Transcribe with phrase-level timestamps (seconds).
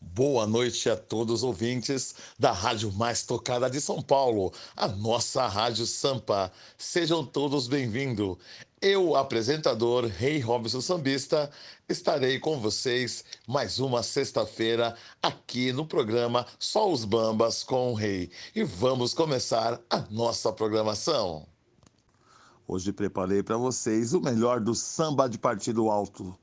[0.00, 5.46] Boa noite a todos os ouvintes da rádio mais tocada de São Paulo, a nossa
[5.46, 6.52] Rádio Sampa.
[6.76, 8.36] Sejam todos bem-vindos.
[8.80, 11.50] Eu, apresentador Rei Robson Sambista,
[11.88, 18.30] estarei com vocês mais uma sexta-feira aqui no programa Só os Bambas com o Rei.
[18.54, 21.46] E vamos começar a nossa programação.
[22.68, 26.36] Hoje preparei para vocês o melhor do samba de partido alto.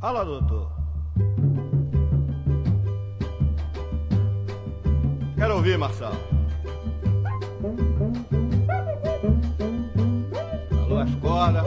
[0.00, 0.72] Fala, doutor.
[5.36, 6.14] Quero ouvir, Marçal.
[10.70, 11.64] Falou as cordas.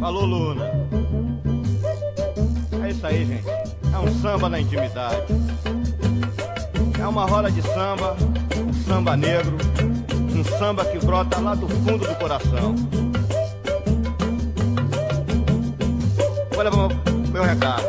[0.00, 0.64] Falou Luna.
[2.84, 3.48] É isso aí, gente.
[3.48, 5.22] É um samba na intimidade.
[6.98, 8.16] É uma roda de samba,
[8.58, 9.56] um samba negro,
[10.36, 12.74] um samba que brota lá do fundo do coração.
[16.58, 16.70] Olha
[17.40, 17.82] meu recado.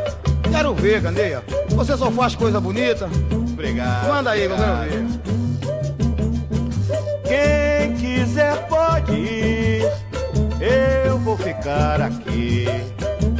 [0.49, 1.43] Quero ver, Candeia.
[1.69, 3.09] Você só faz coisa bonita.
[3.31, 4.07] Obrigado.
[4.07, 4.85] Manda aí, obrigado.
[4.85, 5.21] eu quero ver.
[7.27, 9.91] Quem quiser pode ir.
[11.05, 12.65] Eu vou ficar aqui.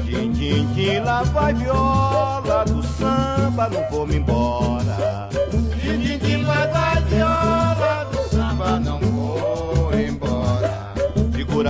[0.04, 4.81] Din, din, din, lá vai viola do samba, não vou me embora.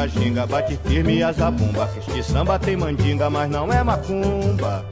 [0.02, 4.84] Segura a ginga, bate firme a zabumba, este samba tem mandinga, mas não é macumba.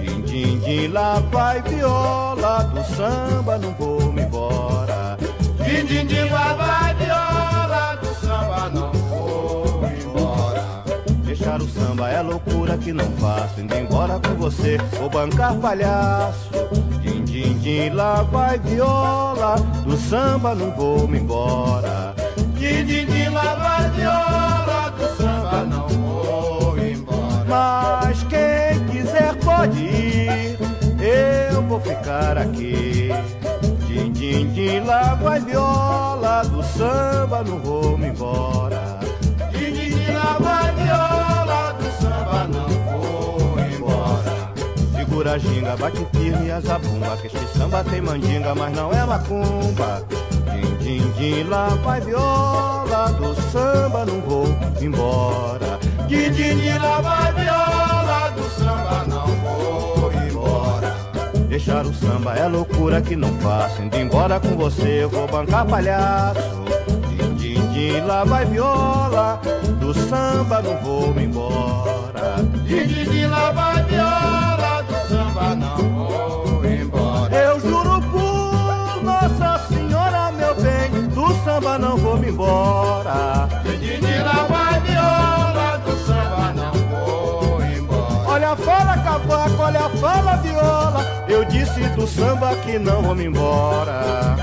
[0.00, 5.16] Din, din, din, lá vai viola do samba, não vou me embora.
[5.64, 10.84] Din, din, din, lá vai viola do samba, não vou embora.
[11.24, 13.60] Deixar o samba é loucura que não faço.
[13.60, 16.50] Indo embora com você, vou bancar palhaço.
[17.00, 19.56] Din, din, din, lá vai viola.
[19.86, 21.99] Do samba não vou me embora.
[22.60, 27.46] Din, din, viola do samba, não vou embora.
[27.48, 30.58] Mas quem quiser pode ir.
[31.00, 33.08] Eu vou ficar aqui.
[33.86, 36.42] Din, din, din, lá vai viola.
[36.42, 39.00] Do samba não vou me embora.
[39.52, 44.52] Din, din, din, lá vai viola do samba, não vou embora.
[44.94, 49.02] Segura a ginga, bate firme a zabumba Que este samba tem mandinga, mas não é
[49.06, 50.04] macumba
[50.52, 54.46] Din, din, din, lá vai viola Do samba não vou
[54.80, 55.78] embora.
[56.08, 60.96] Din, din, din, lá vai viola do samba, não vou embora.
[61.48, 63.82] Deixar o samba é loucura que não faço.
[63.82, 66.64] Indo embora com você eu vou bancar palhaço.
[67.08, 69.40] Din, din, din, lá vai viola
[69.78, 72.36] Do samba não vou embora.
[72.66, 75.99] Din, din, din, lá vai viola do samba, não vou
[81.70, 83.48] samba não vou me embora.
[84.24, 88.28] Lá vai viola do samba, não vou embora.
[88.28, 91.04] Olha fala, cavaco, olha fala, viola.
[91.28, 94.36] Eu disse do samba que não vou me embora.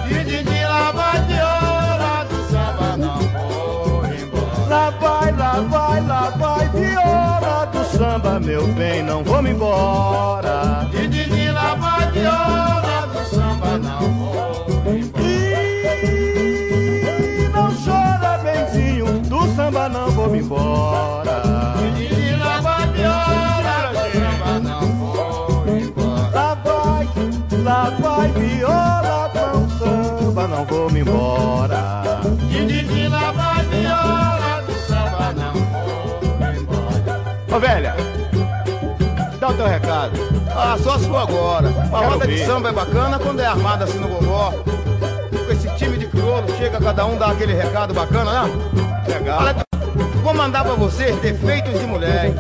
[0.68, 4.70] Lá vai viola do samba, não vou embora.
[4.70, 10.88] Lá vai, lá vai, lá vai, viola do samba, meu bem, não vou me embora.
[11.54, 16.37] Lá vai viola do samba, não vou embora.
[19.68, 21.44] Samba não vou me embora.
[22.40, 23.02] Lá vai do
[24.14, 26.30] samba, não vou embora.
[26.34, 27.10] Lá vai,
[27.64, 32.12] lá vai viola com samba, não vou me embora.
[33.10, 37.22] Lá vai viola do samba, não vou embora.
[37.54, 37.96] Ô velha,
[39.40, 40.18] dá o teu recado.
[40.56, 41.68] Ah, só se for agora.
[41.92, 44.54] A roda de samba é bacana quando é armada assim no gogó.
[46.58, 48.52] Chega cada um dá aquele recado bacana, né?
[49.08, 49.42] Legal.
[50.22, 52.34] Vou mandar pra vocês defeitos de mulher?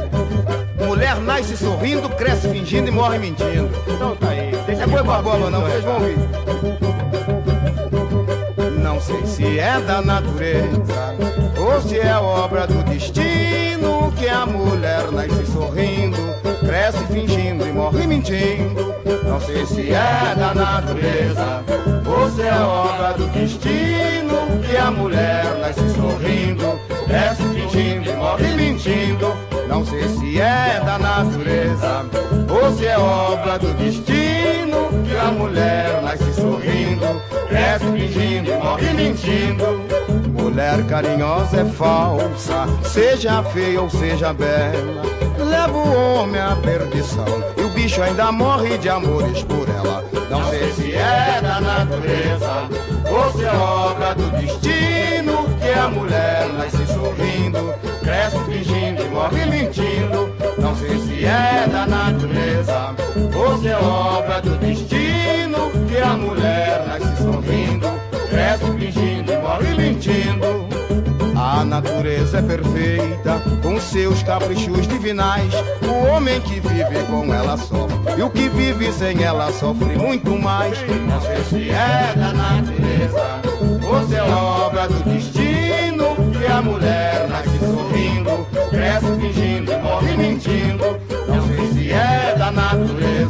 [0.85, 3.69] Mulher nasce sorrindo, cresce fingindo e morre mentindo.
[3.87, 4.51] Então tá aí.
[4.65, 6.17] Deixa É eu babola não, vocês vão ouvir.
[8.81, 11.15] Não sei se é da natureza
[11.57, 16.17] ou se é obra do destino que a mulher nasce sorrindo,
[16.67, 18.93] cresce fingindo e morre mentindo.
[19.23, 21.63] Não sei se é da natureza
[22.05, 26.77] ou se é obra do destino que a mulher nasce sorrindo,
[27.07, 29.33] cresce fingindo e morre mentindo.
[29.69, 32.05] Não sei se é da natureza
[32.49, 36.76] ou se é obra do destino que a mulher nasce sorrindo,
[37.47, 39.65] cresce fingindo morre mentindo.
[40.33, 45.01] Mulher carinhosa é falsa, seja feia ou seja bela,
[45.37, 47.25] leva o homem à perdição
[47.57, 50.03] e o bicho ainda morre de amores por ela.
[50.29, 52.69] Não sei se é da natureza
[53.09, 57.73] ou se é obra do destino que a mulher nasce sorrindo,
[58.03, 60.46] cresce fingindo e morre mentindo.
[61.27, 62.95] É da natureza
[63.61, 67.87] se é obra do destino que a mulher nasce sorrindo,
[68.29, 70.67] cresce fingindo e morre mentindo.
[71.35, 75.51] A natureza é perfeita, com seus caprichos divinais.
[75.83, 80.31] O homem que vive com ela sofre, e o que vive sem ela sofre muito
[80.37, 80.77] mais.
[80.77, 83.41] Sei se é da natureza,
[84.07, 91.06] se é obra do destino, que a mulher nasce sorrindo, cresce fingindo e morre mentindo.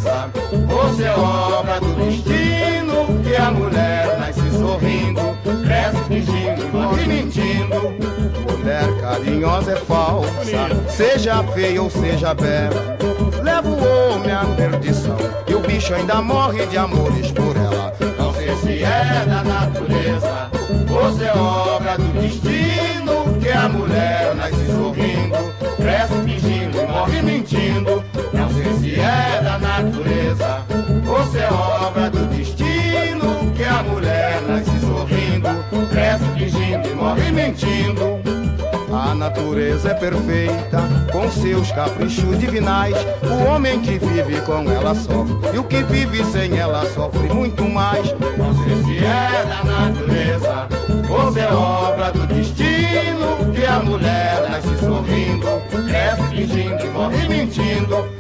[0.06, 5.22] Ou se é obra do destino, que a mulher nasce sorrindo,
[5.64, 7.96] cresce fingindo morre mentindo.
[8.52, 12.98] Mulher carinhosa é falsa, seja feia ou seja bela.
[13.42, 15.18] Leva o homem à perdição
[15.48, 17.94] e o bicho ainda morre de amores por ela.
[18.20, 20.50] Não sei se é da natureza
[21.18, 25.38] se é obra do destino que a mulher nasce sorrindo,
[25.78, 28.04] cresce fingindo e morre mentindo.
[28.98, 30.66] Se é da natureza
[31.32, 35.50] se é obra do destino que a mulher nasce sorrindo,
[35.92, 38.20] cresce fingindo e morre mentindo.
[38.92, 42.96] A natureza é perfeita, com seus caprichos divinais.
[43.22, 47.66] O homem que vive com ela sofre, e o que vive sem ela sofre muito
[47.66, 48.08] mais.
[48.08, 50.68] Sei se é da natureza,
[51.34, 58.18] se é obra do destino, que a mulher nasce sorrindo, cresce fingindo e morre mentindo.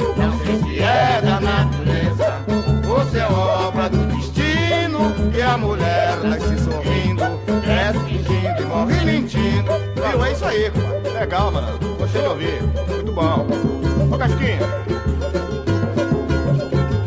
[0.78, 2.46] Se é da natureza,
[3.10, 7.24] se é obra do destino, que a mulher nasce sorrindo,
[7.64, 9.72] cresce fingindo e morre mentindo.
[9.96, 10.24] Viu?
[10.24, 11.10] É isso aí, compadre.
[11.20, 11.80] Legal, mano.
[11.98, 12.62] Gostei de ouvir.
[12.62, 13.48] Muito bom.
[14.14, 14.60] Ô, Casquinha.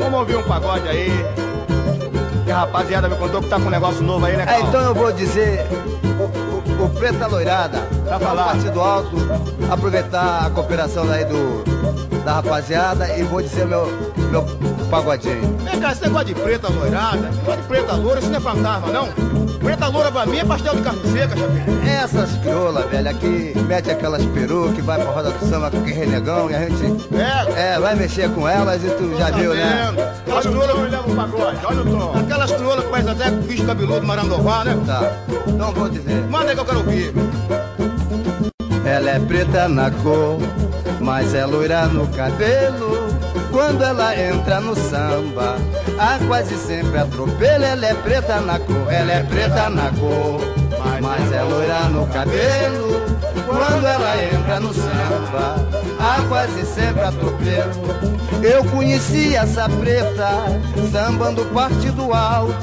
[0.01, 1.25] Vamos ouvir um pagode aí.
[2.45, 4.81] Que a rapaziada me contou que tá com um negócio novo aí, né, É, então
[4.81, 5.65] eu vou dizer
[6.85, 8.53] o, Preta Loirada, pra falado.
[8.53, 9.17] Partido Alto,
[9.71, 11.65] aproveitar a cooperação aí do,
[12.25, 13.87] da rapaziada e vou dizer meu,
[14.31, 14.45] meu
[14.91, 15.57] pagodinho.
[15.59, 18.41] Vem cá, esse negócio de preta loirada, esse negócio de preta loura, isso não é
[18.41, 19.09] fantasma, não?
[19.61, 21.81] Preta loura pra mim é pastel de carne seca, chapéu.
[21.87, 25.93] Essas criolas, velho, aqui mete aquelas perucas que vai pra roda do samba com aquele
[25.93, 29.55] renegão e a gente É, é, vai mexer com elas e tu já tá viu,
[29.55, 29.95] né?
[30.31, 30.39] Vendo?
[30.39, 32.19] Aquelas criolas leva um pagode, olha o tom.
[32.19, 34.79] Aquelas que parecem até bicho cabeludo marandová, né?
[34.87, 35.13] Tá,
[35.47, 36.23] então vou dizer.
[36.29, 37.15] Manda aí que eu quero ouvir.
[38.85, 40.39] Ela é preta na cor,
[41.01, 43.11] mas é loira no cabelo.
[43.51, 45.57] Quando ela entra no samba,
[45.99, 47.65] há quase sempre atropelo.
[47.65, 50.41] Ela é preta na cor, ela é preta na cor,
[51.01, 53.01] mas é loira no cabelo.
[53.47, 55.57] Quando ela entra no samba,
[55.99, 58.20] há quase sempre atropelo.
[58.43, 60.29] Eu conheci essa preta,
[60.91, 62.55] sambando partido alto.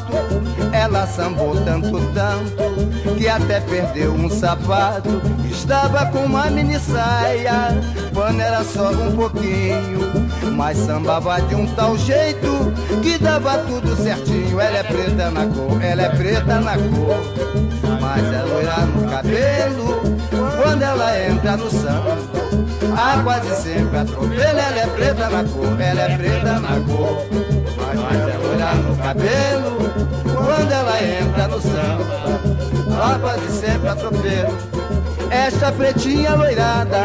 [0.71, 5.21] Ela sambou tanto, tanto, que até perdeu um sapato.
[5.49, 7.77] Estava com uma mini saia,
[8.13, 9.99] pano era só um pouquinho.
[10.55, 12.73] Mas sambava de um tal jeito
[13.03, 14.59] que dava tudo certinho.
[14.59, 20.01] Ela é preta na cor, ela é preta na cor, mas é loira no cabelo.
[20.63, 22.46] Quando ela entra no samba,
[22.97, 24.41] há quase sempre atropelo.
[24.41, 27.25] Ela é preta na cor, ela é preta na cor,
[27.95, 29.77] mas é loira no cabelo.
[30.33, 32.41] Quando ela entra no samba,
[32.99, 34.57] há quase sempre atropelo.
[35.29, 36.97] Esta pretinha loirada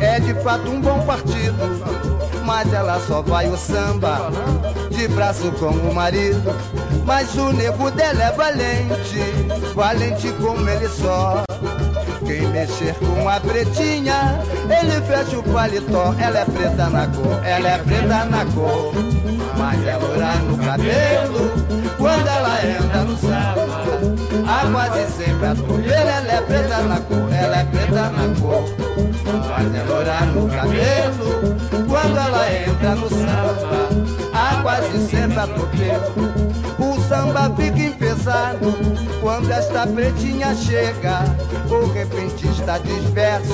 [0.00, 1.56] é de fato um bom partido,
[2.44, 4.30] mas ela só vai o samba
[4.90, 6.54] de braço com o marido.
[7.04, 9.20] Mas o nego dela é valente,
[9.74, 11.27] valente como ele só.
[12.58, 16.12] Mexer com a pretinha, ele fecha o paletó.
[16.18, 18.92] Ela é preta na cor, ela é preta na cor,
[19.56, 21.52] mas é loira no cabelo.
[21.96, 23.64] Quando ela entra no samba,
[24.44, 25.88] há quase sempre atropelo.
[25.88, 28.64] Ela é preta na cor, ela é preta na cor,
[29.48, 31.56] mas é loira no cabelo.
[31.86, 33.88] Quando ela entra no samba,
[34.34, 36.58] há quase sempre atropelo.
[36.80, 37.80] O samba fica
[39.20, 41.20] quando esta pretinha chega.
[41.70, 43.52] O repentista disperso,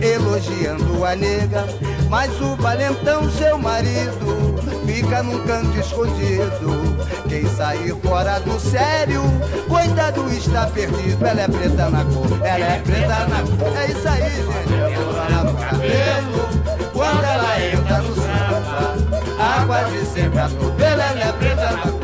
[0.00, 1.64] elogiando a nega.
[2.08, 6.96] Mas o valentão, seu marido, fica num canto escondido.
[7.28, 9.22] Quem sair fora do sério,
[9.68, 11.24] coitado está perdido.
[11.24, 13.76] Ela é preta na cor, ela é preta na cor.
[13.78, 14.74] É isso aí, gente.
[14.74, 16.48] Ela no cabelo,
[16.92, 18.94] quando ela entra no samba,
[19.38, 21.00] há quase sempre atropelo.
[21.00, 22.01] Ela é preta na cor,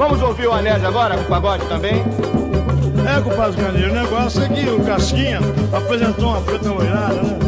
[0.00, 2.02] Vamos ouvir o Anésio agora, com o pagode também?
[3.06, 5.40] É, compadre Carneiro, o negócio é que o Casquinha
[5.76, 7.38] apresentou uma preta loirada, né?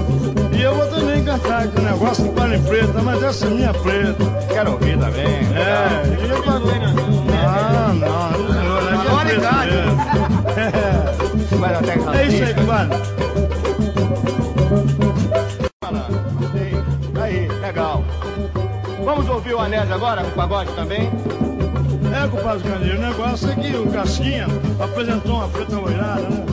[0.52, 3.46] E E eu vou também cantar aqui um negócio que fala em preta, mas essa
[3.46, 4.24] é minha preta.
[4.52, 5.24] Quero ouvir também.
[5.24, 6.52] É, e eu pra...
[7.42, 9.20] Ah, não, não, não, não,
[10.58, 11.56] é.
[11.56, 12.98] Vai até que É isso aí, compadre.
[17.18, 18.04] Aí, legal.
[19.02, 21.10] Vamos ouvir o Anésio agora, com o pagode também?
[22.12, 24.46] É, compadre Candeiro, o negócio é que o Casquinha
[24.78, 26.44] apresentou uma preta loirada, né?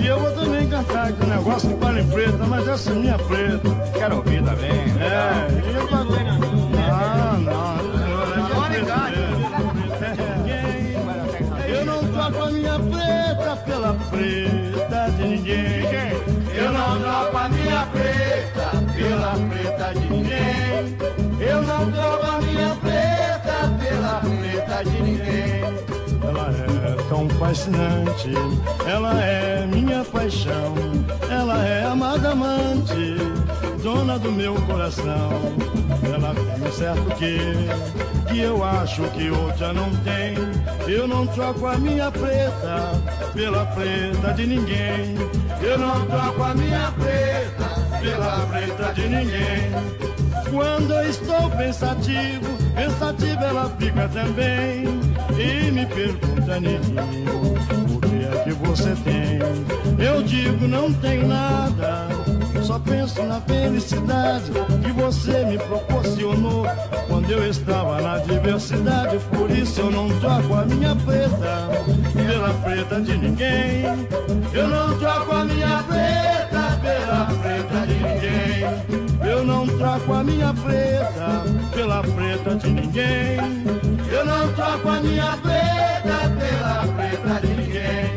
[0.00, 2.94] E eu vou também cantar aqui um negócio que fala em preta, mas essa é
[2.94, 3.68] minha preta.
[3.94, 4.70] Quero ouvir também.
[4.70, 5.98] É, e eu pra...
[6.88, 7.76] Ah, não,
[8.26, 8.78] é
[11.64, 15.82] que Eu não troco a minha preta pela preta de ninguém.
[16.54, 20.96] Eu não troco a minha preta pela preta de ninguém.
[21.40, 22.71] Eu não troco a minha
[24.84, 25.62] de ninguém.
[26.26, 28.30] Ela é tão fascinante,
[28.86, 30.74] ela é minha paixão.
[31.30, 33.16] Ela é amada amante,
[33.82, 35.30] dona do meu coração.
[36.02, 40.34] Ela tem um certo que que eu acho que outra não tem.
[40.88, 42.92] Eu não troco a minha preta
[43.34, 45.14] pela preta de ninguém.
[45.60, 49.70] Eu não troco a minha preta pela preta de ninguém.
[50.52, 54.84] Quando eu estou pensativo, pensativa ela fica também.
[55.38, 57.54] E me pergunta, neguinho,
[57.88, 59.38] o que é que você tem?
[59.98, 62.06] Eu digo, não tenho nada.
[62.62, 64.52] Só penso na felicidade
[64.84, 66.66] que você me proporcionou
[67.08, 69.18] quando eu estava na diversidade.
[69.34, 71.68] Por isso eu não troco a minha preta
[72.12, 73.84] pela preta de ninguém.
[74.52, 77.81] Eu não troco a minha preta pela preta.
[79.42, 81.42] Eu não troco a minha preta
[81.74, 83.38] pela preta de ninguém.
[84.08, 88.12] Eu não troco a minha preta pela preta de ninguém.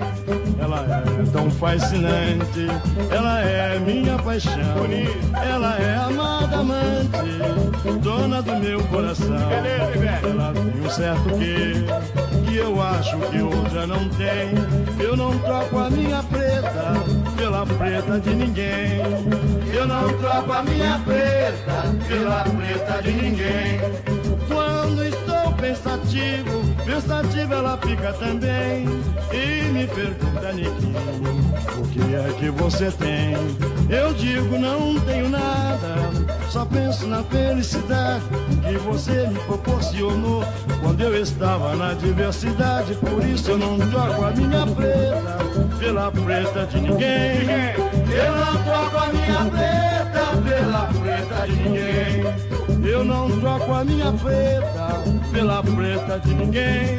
[0.60, 2.68] Ela é tão fascinante,
[3.10, 4.86] ela é minha paixão.
[5.44, 9.36] Ela é amada amante, dona do meu coração.
[9.36, 11.86] Ela tem um certo quê
[12.48, 14.54] que eu acho que outra não tem.
[15.00, 16.94] Eu não troco a minha preta
[17.38, 19.02] pela preta de ninguém.
[19.74, 23.80] Eu não troco a minha preta pela preta de ninguém.
[24.48, 28.86] Quando estou pensativo, pensativa ela fica também.
[29.32, 31.00] E me pergunta, Niquinho,
[31.78, 33.36] o que é que você tem?
[33.90, 35.96] Eu digo, não tenho nada,
[36.50, 38.24] só penso na felicidade
[38.68, 40.44] que você me proporcionou
[40.82, 42.96] quando eu estava na diversidade.
[42.96, 45.38] Por isso eu não troco a minha preta
[45.78, 47.48] pela preta de ninguém.
[48.10, 52.55] Eu não troco a minha preta pela preta de ninguém.
[52.88, 56.96] Eu não troco a minha preta pela preta de ninguém.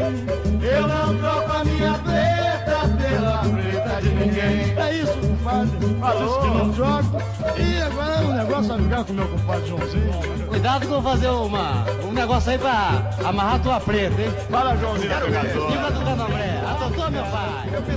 [0.61, 4.79] Eu não troco a minha preta pela preta de ninguém.
[4.79, 5.97] É isso, compadre.
[6.01, 6.41] Falou.
[6.41, 7.23] que não troco.
[7.57, 10.47] E agora o negócio vai ficar com meu compadre Joãozinho.
[10.49, 14.31] Cuidado que eu vou fazer uma, um negócio aí pra amarrar tua preta, hein?
[14.51, 15.11] Fala, Joãozinho.
[15.71, 16.63] Viva do candomblé.
[16.69, 17.97] Atoutou, meu pai.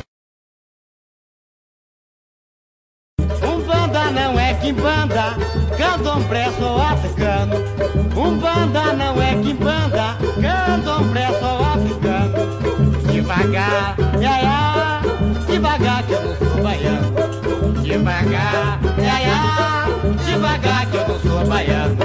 [3.44, 5.36] Umbanda não é quimbanda,
[5.78, 7.79] candomblé sou africano.
[8.30, 13.02] Umbanda não é quimbanda, candomblé sou africano.
[13.12, 15.02] Devagar, ia, ia,
[15.48, 17.82] devagar que eu não sou baiano.
[17.82, 21.98] Devagar, ia, ia, devagar que eu não sou baiano.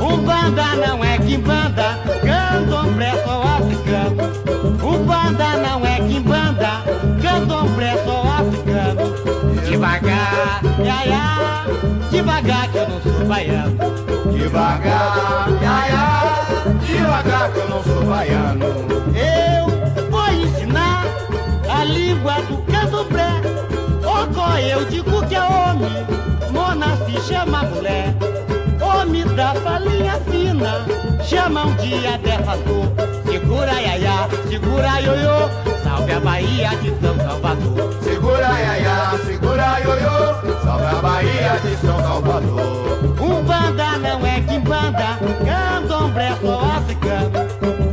[0.00, 4.22] Umbanda não é quimbanda, candomblé sou africano.
[4.84, 6.84] Umbanda não é quimbanda,
[7.20, 8.15] candomblé africano.
[9.86, 13.78] Devagar, ia, ia, devagar que eu não sou baiano.
[14.32, 18.64] Devagar, ia, ia, devagar que eu não sou baiano.
[19.14, 21.04] Eu vou ensinar
[21.70, 23.30] a língua do candomblé.
[24.02, 26.04] Ocó, eu digo que é homem,
[26.50, 28.12] mona se chama mulher.
[28.82, 30.84] Homem da falinha fina,
[31.22, 32.90] chama um dia defasor.
[33.24, 37.94] Segura iaiá, segura ioiô, salve a Bahia de São Salvador.
[38.02, 43.16] Segura, iaiá, segura, ioiô, salve a Bahia de São Salvador.
[43.18, 47.38] Umbanda não é quimbanda, candomblé só africano.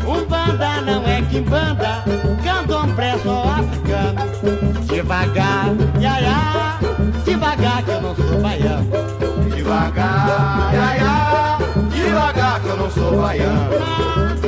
[0.06, 2.04] Umbanda não é quimbanda,
[2.44, 4.84] candomblé só africano.
[4.86, 5.68] Devagar,
[6.00, 6.80] iaiá,
[7.24, 8.92] devagar que eu não sou baiano.
[9.56, 11.58] Devagar, iaiá,
[11.90, 14.43] devagar que eu não sou baiano.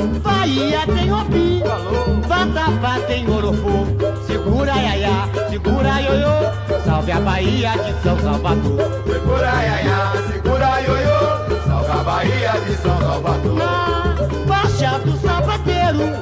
[0.46, 1.62] Bahia tem Obi,
[2.28, 3.84] Vatapá tem Orofô,
[4.28, 8.78] segura Yaya, segura Ioiô, salve a Bahia de São Salvador.
[9.08, 13.54] Segura Yaya, segura Ioiô, salve a Bahia de São Salvador.
[13.54, 14.14] Na
[14.46, 16.12] Baixa do Sapateiro,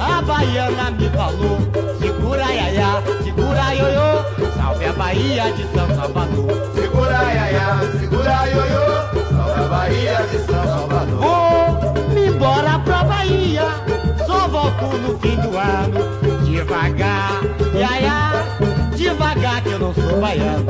[0.00, 1.58] a baiana me falou,
[2.00, 6.70] segura Yaya, segura Ioiô, salve a Bahia de São Salvador.
[6.76, 11.18] Segura Yaya, segura Ioiô, salve a Bahia de São Salvador.
[11.18, 13.01] Vou me embora pra
[14.62, 16.44] volto no fim do ano.
[16.44, 17.40] Devagar,
[17.74, 20.66] ia, ia, devagar que eu não sou baiano.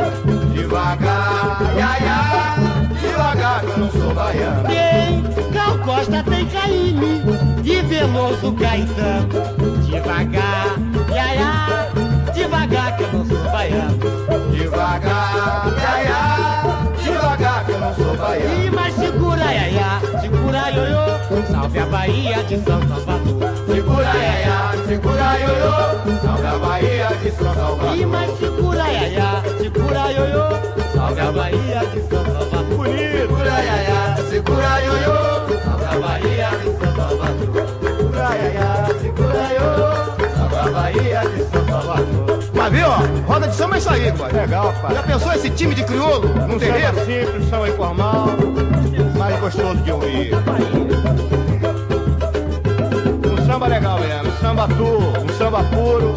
[0.54, 4.68] Devagar, ia, ia, devagar que eu não sou baiano.
[4.68, 5.22] Tem
[5.52, 7.22] Gal Costa, tem Caíme
[7.64, 9.28] e Veloso Caetano.
[9.84, 10.76] Devagar,
[11.10, 13.98] ia, ia, devagar que eu não sou baiano.
[14.52, 15.66] Devagar,
[16.04, 16.41] ia,
[17.82, 18.72] não sou baiano.
[18.72, 23.52] Mais segura, ia, ia, segura, ioiô, salve a Bahia de São Salvador.
[23.66, 27.96] Segura, ia, ia, segura, ioiô, salve a Bahia de São Salvador.
[27.96, 29.08] E mais segura, ia,
[43.32, 44.32] roda de samba é isso aí, pai.
[44.32, 44.94] Legal, pai.
[44.94, 46.88] Já pensou esse time de crioulo num Um terreiro?
[46.88, 48.26] samba simples, samba informal,
[49.16, 50.34] mais gostoso de ouvir.
[53.24, 56.14] Um samba legal mesmo, um samba tour, um samba puro,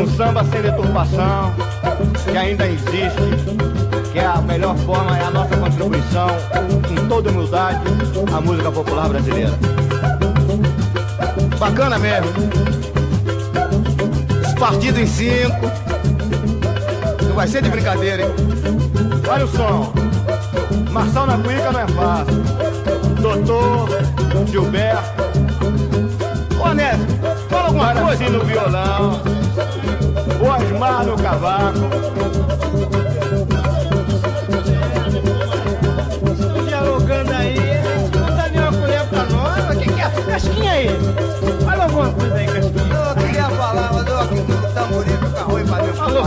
[0.00, 1.52] um samba sem deturpação,
[2.30, 6.28] que ainda existe, que é a melhor forma, é a nossa contribuição,
[6.88, 7.80] com toda humildade,
[8.34, 9.52] à música popular brasileira.
[11.58, 12.32] Bacana mesmo.
[14.58, 15.83] Partido em cinco.
[17.34, 18.28] Não vai ser de brincadeira, hein?
[19.28, 19.92] Olha o som.
[20.92, 22.44] Marçal na cuica não é fácil.
[23.20, 23.88] Doutor,
[24.46, 25.24] Gilberto.
[26.64, 27.06] Ô Nésio,
[27.50, 29.20] fala alguma coisa no violão.
[30.40, 31.80] O Osmar no cavaco.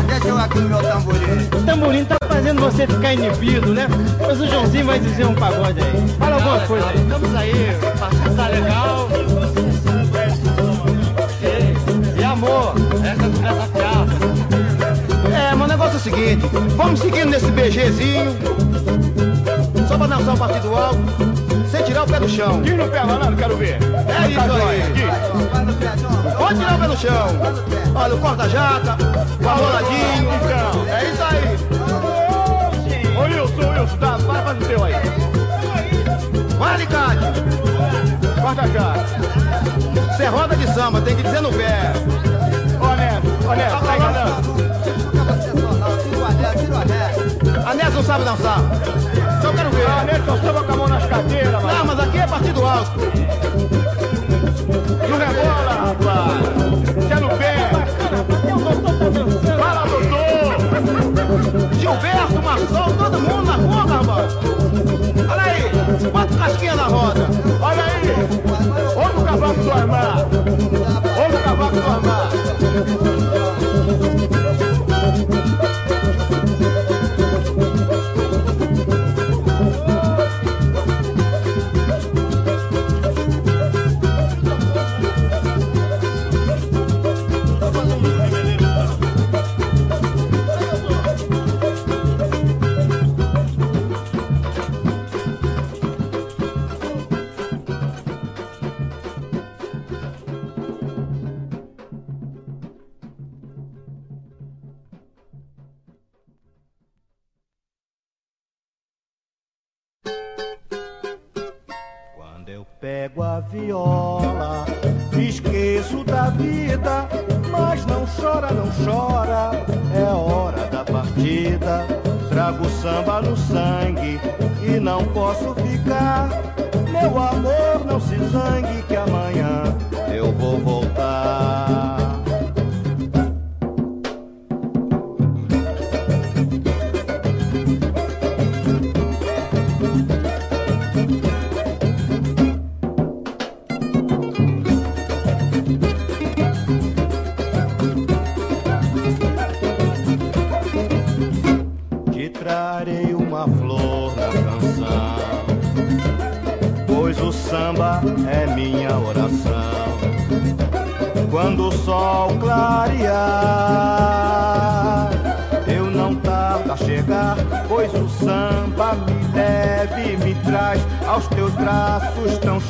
[0.08, 1.48] Deixa eu aqui no meu tamborim.
[1.54, 3.88] O tamborim tá fazendo você ficar inibido, né?
[4.20, 6.16] Mas o Joãozinho vai dizer um pagode aí.
[6.18, 7.02] Fala alguma coisa aí.
[7.02, 9.10] Estamos aí, o partido tá legal.
[12.20, 14.14] E, amor, essa essa piada.
[15.36, 18.36] É, mas o negócio é o seguinte, vamos seguindo nesse BGzinho,
[19.88, 21.00] só pra dançar um partido alto,
[21.78, 22.62] sem tirar o pé do chão.
[22.62, 23.78] Diz no pé, malandro, quero ver.
[23.78, 24.84] É isso aí.
[26.38, 27.28] Pode tirar o pé do chão.
[27.96, 28.98] Olha, o corta-jata,
[29.44, 30.30] o arroladinho.
[30.36, 30.88] Então.
[30.88, 31.58] É isso aí.
[33.18, 34.94] Ô Wilson, Wilson, tá, vai fazer o teu aí.
[36.58, 37.26] Vai, Alicate.
[38.42, 38.94] Corta já.
[40.14, 41.94] Você é roda de samba, tem que dizer no pé.
[42.82, 44.58] Ô Neto, ô Neto, tá enganando.
[47.66, 48.60] A Nessa não sabe dançar.
[49.48, 49.88] Eu quero ver.
[49.88, 51.68] Ah, só samba com a mão nas cadeiras, mano.
[51.68, 52.92] Não, mas aqui é partido alto.
[55.10, 56.44] Não rebola, rapaz.
[56.96, 57.70] Você é no pé.
[59.58, 60.58] Fala, doutor.
[61.80, 64.36] Gilberto, Marçal, todo mundo na roda, rapaz.
[65.32, 65.72] Olha aí,
[66.12, 67.30] bota casquinha na roda.
[67.62, 68.12] Olha aí.
[68.98, 70.26] Ouve o cavaco do armar.
[71.24, 72.28] Ouve o cavaco do armar.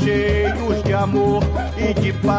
[0.08, 1.44] Cheios de amor
[1.78, 2.38] e de paz.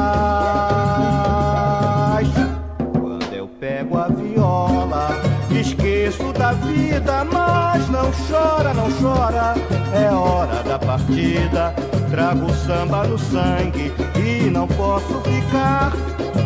[2.99, 5.11] Quando eu pego a viola,
[5.51, 9.55] esqueço da vida, mas não chora, não chora,
[9.93, 11.75] é hora da partida.
[12.11, 15.93] trago samba no sangue e não posso ficar.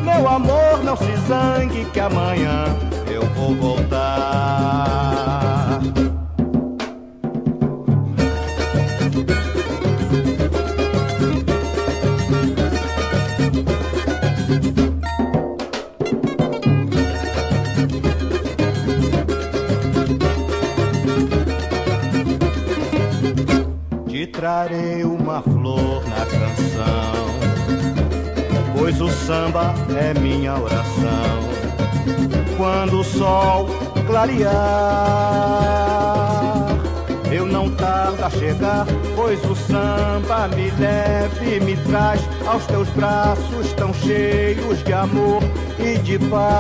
[0.03, 2.65] Meu amor, não se zangue que amanhã
[3.07, 5.42] eu vou voltar.
[37.33, 42.89] Eu não tardo a chegar, pois o samba me leva e me traz aos teus
[42.91, 45.43] braços tão cheios de amor
[45.77, 46.53] e de paz.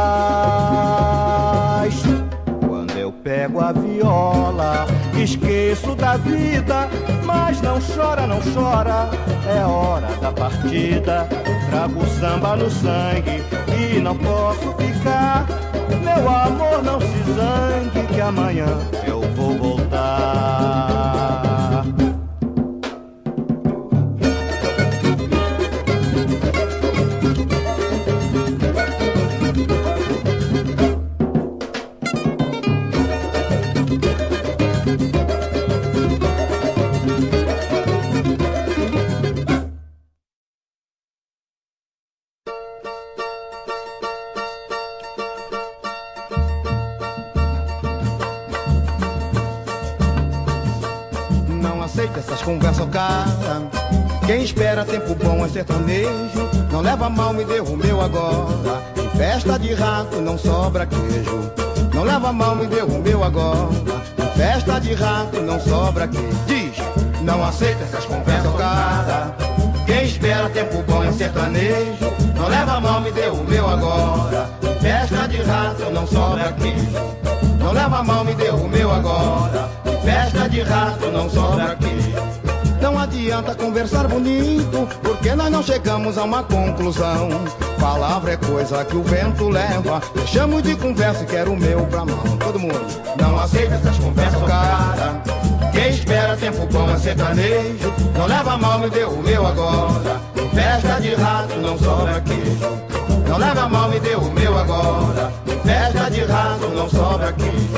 [2.67, 4.85] Quando eu pego a viola,
[5.17, 6.89] esqueço da vida,
[7.25, 9.09] mas não chora, não chora,
[9.49, 11.29] é hora da partida.
[11.71, 13.41] Trago samba no sangue
[13.79, 15.62] e não posso ficar.
[16.15, 18.67] Meu amor, não se zangue, que amanhã
[19.07, 20.92] eu vou voltar.
[83.33, 87.31] Adianta conversar bonito, porque nós não chegamos a uma conclusão.
[87.81, 90.03] Palavra é coisa que o vento leva.
[90.15, 92.37] Deixamos de conversa e quero o meu pra mão.
[92.39, 95.23] Todo mundo, não aceita essas conversas, cara.
[95.73, 97.93] Quem espera tempo bom é sertanejo.
[98.15, 100.21] Não leva mal, me deu o meu agora.
[100.37, 102.79] Em festa de rato não sobra queijo.
[103.27, 105.33] Não leva mal, me deu o meu agora.
[105.47, 107.72] Em festa de rato não sobra queijo.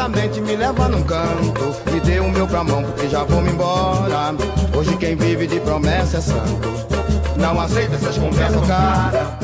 [0.00, 1.76] Disfarçadamente me leva num canto.
[1.92, 4.34] Me dê o meu pra mão, porque já vou me embora.
[4.74, 6.70] Hoje quem vive de promessa é santo.
[7.36, 9.38] Não aceita essas conversas, cara.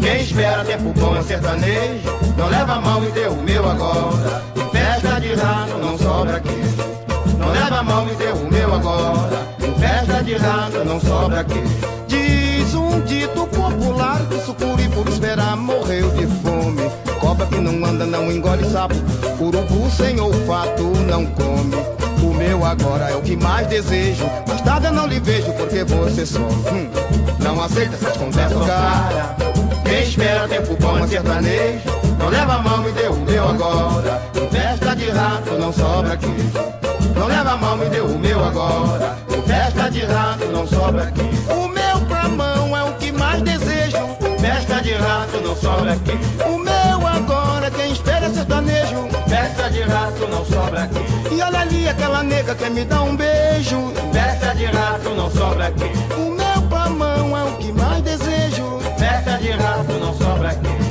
[0.00, 2.10] Quem espera tempo bom é sertanejo.
[2.36, 4.42] Não leva mal, me dê o meu agora.
[4.56, 6.76] Em festa de rato não sobra queijo.
[7.38, 9.46] Não leva mal, me deu o meu agora.
[9.60, 11.92] Em festa de rato não sobra queijo.
[12.06, 17.11] Diz um dito popular que sucuri por esperar morreu de fome.
[17.48, 18.94] Que não anda não engole sapo.
[19.40, 21.76] Urubu sem olfato não come.
[22.22, 24.24] O meu agora é o que mais desejo.
[24.46, 26.46] Mais tarde eu não lhe vejo porque você some.
[26.46, 26.88] Hum,
[27.40, 29.36] não aceita essas conversas, cara.
[29.84, 31.80] Quem espera tempo bom é sertanejo.
[32.18, 34.22] Não leva mal, me deu o meu agora.
[34.34, 36.52] Em festa de rato não sobra queijo.
[37.16, 39.18] Não leva mal, me deu o meu agora.
[39.28, 41.50] Em festa de rato não sobra queijo.
[41.50, 43.98] O meu pra mão é o que mais desejo.
[44.40, 46.22] Festa de rato não sobra queijo.
[46.48, 46.91] O meu
[47.22, 49.08] agora, quem espera é sertanejo.
[49.28, 51.34] Festa de rato não sobra queijo.
[51.34, 53.92] E olha ali aquela nega que me dá um beijo.
[54.12, 56.00] Festa de rato não sobra queijo.
[56.16, 58.78] O meu pra mão é o que mais desejo.
[58.98, 60.82] Festa de rato não sobra queijo.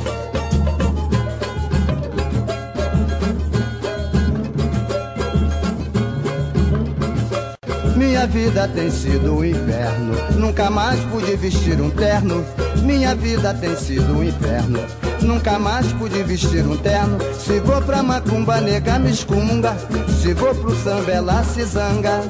[7.96, 10.14] Minha vida tem sido um inferno.
[10.36, 12.44] Nunca mais pude vestir um terno.
[12.82, 14.80] Minha vida tem sido um inferno.
[15.22, 17.18] Nunca mais pude vestir um terno.
[17.38, 19.76] Se vou pra macumba, nega me excomunga.
[20.20, 22.20] Se vou pro samba, ela se zanga.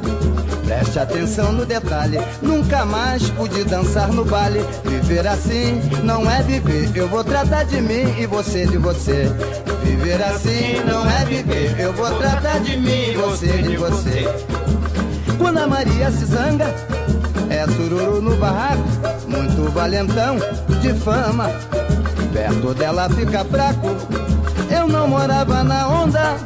[0.65, 2.19] Preste atenção no detalhe.
[2.41, 4.61] Nunca mais pude dançar no baile.
[4.85, 6.91] Viver assim não é viver.
[6.95, 9.31] Eu vou tratar de mim e você de você.
[9.85, 11.79] Viver assim não é viver.
[11.79, 14.25] Eu vou tratar de mim e você de você.
[15.39, 16.73] Quando a Maria se zanga,
[17.51, 18.83] é sururu no barraco,
[19.27, 20.37] muito valentão
[20.81, 21.51] de fama.
[22.33, 23.89] Perto dela fica fraco,
[24.71, 26.37] eu não morava na onda.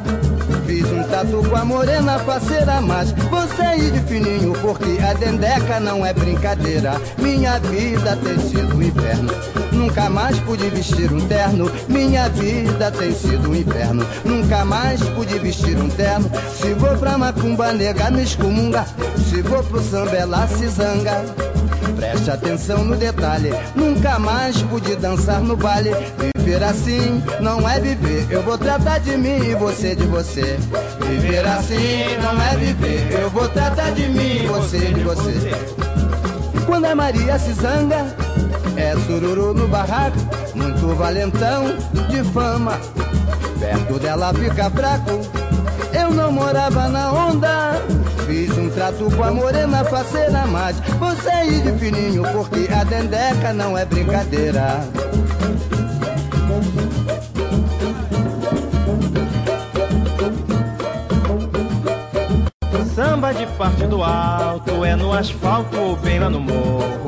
[0.65, 5.79] Fiz um tatu com a morena parceira, mas você ir de fininho, porque a dendeca
[5.79, 6.99] não é brincadeira.
[7.17, 9.31] Minha vida tem sido um inferno.
[9.71, 11.71] Nunca mais pude vestir um terno.
[11.87, 14.05] Minha vida tem sido um inferno.
[14.25, 16.29] Nunca mais pude vestir um terno.
[16.53, 18.85] Se vou pra macumba, nega, me excomunga.
[19.29, 21.23] Se vou pro samba, ela se zanga.
[21.97, 23.51] Preste atenção no detalhe.
[23.75, 25.91] Nunca mais pude dançar no baile.
[26.37, 28.27] Viver assim não é viver.
[28.29, 30.57] Eu vou tratar de mim e você de você.
[31.01, 33.19] Viver assim não é viver.
[33.19, 35.51] Eu vou tratar de mim e você de você.
[36.67, 38.15] Quando a Maria se zanga,
[38.75, 40.17] é sururu no barraco.
[40.53, 41.65] Muito valentão
[42.09, 42.79] de fama.
[43.59, 45.19] Perto dela fica fraco.
[45.93, 47.81] Eu não morava na onda.
[48.27, 53.53] Fiz um trato com a morena parceira, mas você ir de fininho, porque a dendeca
[53.53, 54.85] não é brincadeira.
[62.93, 67.07] Samba de parte do alto, é no asfalto ou bem lá no morro.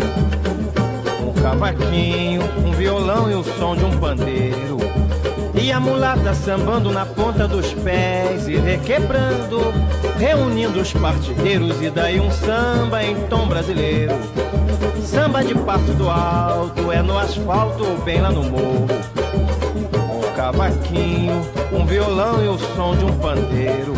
[1.21, 4.77] Um cavaquinho, um violão e o som de um pandeiro.
[5.61, 9.73] E a mulata sambando na ponta dos pés e requebrando,
[10.17, 14.13] reunindo os partideiros e daí um samba em tom brasileiro.
[15.03, 18.87] Samba de parte do alto, é no asfalto ou bem lá no morro.
[19.93, 23.93] Um cavaquinho, um violão e o som de um pandeiro.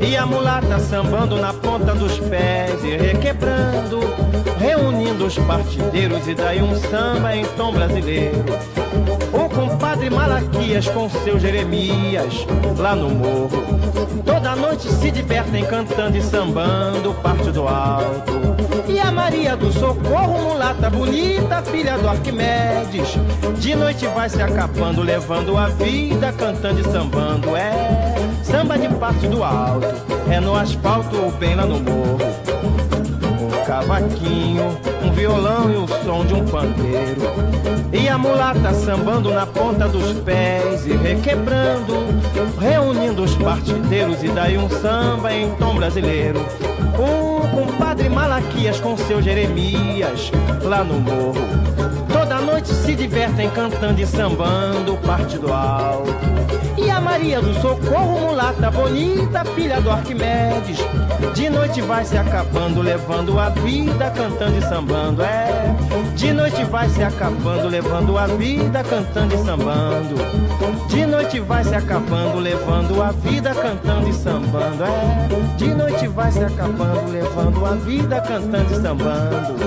[0.00, 4.00] E a mulata sambando na ponta dos pés e requebrando,
[4.58, 8.44] reunindo os partideiros e daí um samba em tom brasileiro.
[10.00, 12.46] O compadre Malaquias com seu Jeremias
[12.78, 13.62] lá no morro.
[14.24, 18.32] Toda noite se divertem cantando e sambando parte do alto.
[18.88, 23.18] E a Maria do Socorro, mulata bonita, filha do Arquimedes.
[23.58, 27.54] De noite vai se acabando, levando a vida, cantando e sambando.
[27.54, 29.86] É samba de parte do alto,
[30.30, 32.18] é no asfalto ou bem lá no morro.
[33.70, 37.22] Um cavaquinho, um violão e o som de um pandeiro.
[37.92, 41.94] E a mulata sambando na ponta dos pés e requebrando,
[42.58, 46.40] reunindo os partideiros e daí um samba em tom brasileiro.
[46.98, 50.32] O compadre Malaquias com seu Jeremias
[50.64, 51.69] lá no morro.
[52.12, 56.10] Toda noite se divertem cantando e sambando parte do alto.
[56.76, 60.78] E a Maria do Socorro, mulata bonita, filha do Arquimedes.
[61.34, 65.22] De noite vai se acabando, levando a vida, cantando e sambando.
[65.22, 65.74] É,
[66.16, 70.14] de noite vai se acabando, levando a vida, cantando e sambando.
[70.88, 74.84] De noite vai se acabando, levando a vida, cantando e sambando.
[74.84, 79.60] É, de noite vai se acabando, levando a vida, cantando e sambando.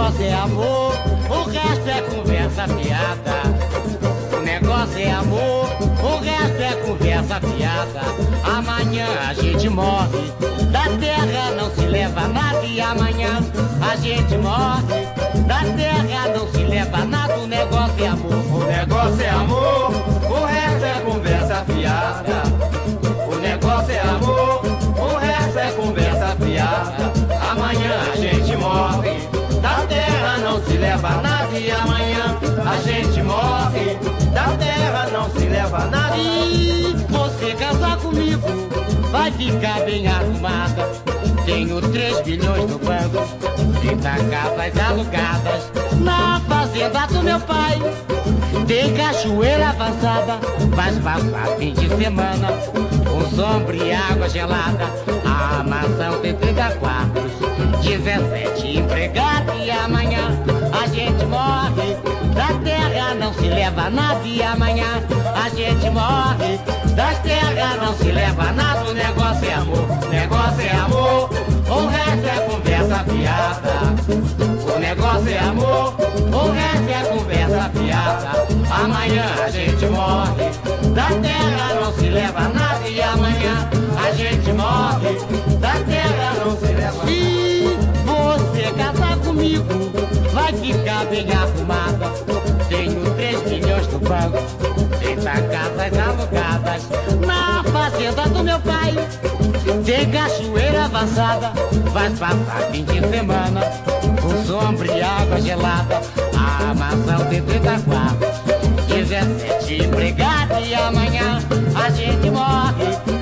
[0.00, 0.94] Negócio é amor,
[1.28, 4.34] o resto é conversa fiada.
[4.34, 5.68] O negócio é amor,
[6.02, 8.00] o resto é conversa fiada.
[8.42, 10.32] Amanhã a gente morre,
[10.72, 12.64] da terra não se leva nada.
[12.64, 13.40] E amanhã
[13.82, 15.04] a gente morre,
[15.46, 17.38] da terra não se leva nada.
[17.38, 19.92] O negócio é amor, O negócio é amor,
[20.30, 22.39] o resto é conversa fiada.
[30.90, 31.58] Leva nada.
[31.58, 33.96] E amanhã a gente morre,
[34.32, 36.16] da terra não se leva nada.
[36.16, 38.46] Se você casar comigo,
[39.12, 40.88] vai ficar bem arrumada.
[41.44, 43.24] Tenho 3 bilhões no banco,
[43.80, 47.78] 30 casas alugadas na fazenda do meu pai.
[48.66, 50.38] Tem cachoeira avançada,
[50.74, 52.48] vai passar fim de semana
[53.08, 54.86] com sombra e água gelada.
[55.24, 57.32] A mansão tem 30 quartos,
[57.82, 61.96] 17 empregados e amanhã a gente morre.
[62.34, 65.02] Da terra não se leva nada e amanhã
[65.34, 66.58] a gente morre.
[66.94, 71.30] Da terra não se leva nada, o negócio é amor, o negócio é amor,
[71.68, 73.70] o resto é conversa fiada.
[74.74, 75.94] O negócio é amor,
[76.32, 78.46] o resto é conversa fiada.
[78.70, 80.50] Amanhã a gente morre,
[80.94, 83.68] da terra não se leva nada e amanhã
[84.06, 85.18] a gente morre,
[85.58, 87.19] da terra não se leva nada.
[90.32, 92.10] Vai ficar bem arrumada.
[92.68, 94.38] Tenho 3 milhões no banco,
[94.98, 96.82] 30 casas alugadas
[97.26, 98.94] na fazenda do meu pai.
[99.84, 101.52] Tem cachoeira avançada,
[101.92, 103.60] vai passar fim de semana
[104.20, 106.00] com sombra e água gelada.
[106.36, 111.38] A tem 30 quartos, 17 empregados e amanhã
[111.74, 113.19] a gente morre.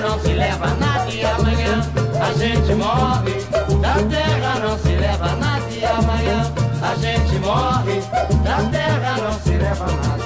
[0.00, 1.80] Não se leva nada e amanhã
[2.20, 3.34] a gente morre,
[3.80, 6.52] da terra não se leva nada e amanhã
[6.82, 8.00] a gente morre,
[8.44, 10.22] da terra não se leva nada.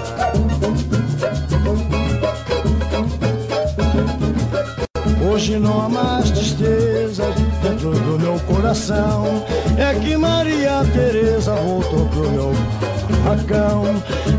[5.29, 7.25] Hoje não há mais tristeza
[7.63, 9.45] dentro do meu coração.
[9.77, 12.53] É que Maria Teresa voltou pro meu
[13.23, 13.85] barracão.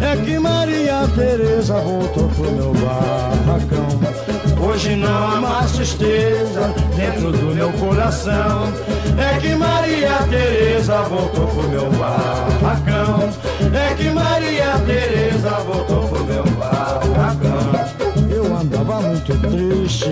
[0.02, 4.27] É que Maria Teresa voltou pro meu barracão.
[4.60, 8.74] Hoje não há mais tristeza dentro do meu coração.
[9.18, 13.30] É que Maria Teresa voltou pro meu barracão.
[13.74, 17.47] É que Maria Teresa voltou pro meu barracão.
[18.68, 20.10] Andava muito triste,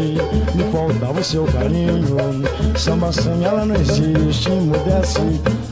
[0.56, 2.16] me faltava o seu carinho.
[2.78, 5.20] Samba sem ela não existe, mudece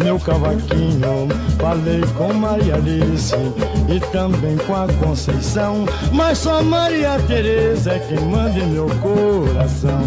[0.03, 1.29] meu cavaquinho.
[1.57, 3.33] Falei com Maria Alice
[3.87, 5.85] e também com a Conceição.
[6.11, 10.01] Mas só Maria Tereza é quem manda em meu coração.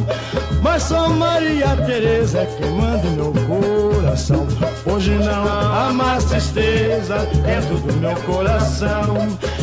[0.60, 4.46] Mas só Maria Tereza é quem manda em meu coração.
[4.84, 9.16] Hoje não há mais tristeza dentro do meu coração.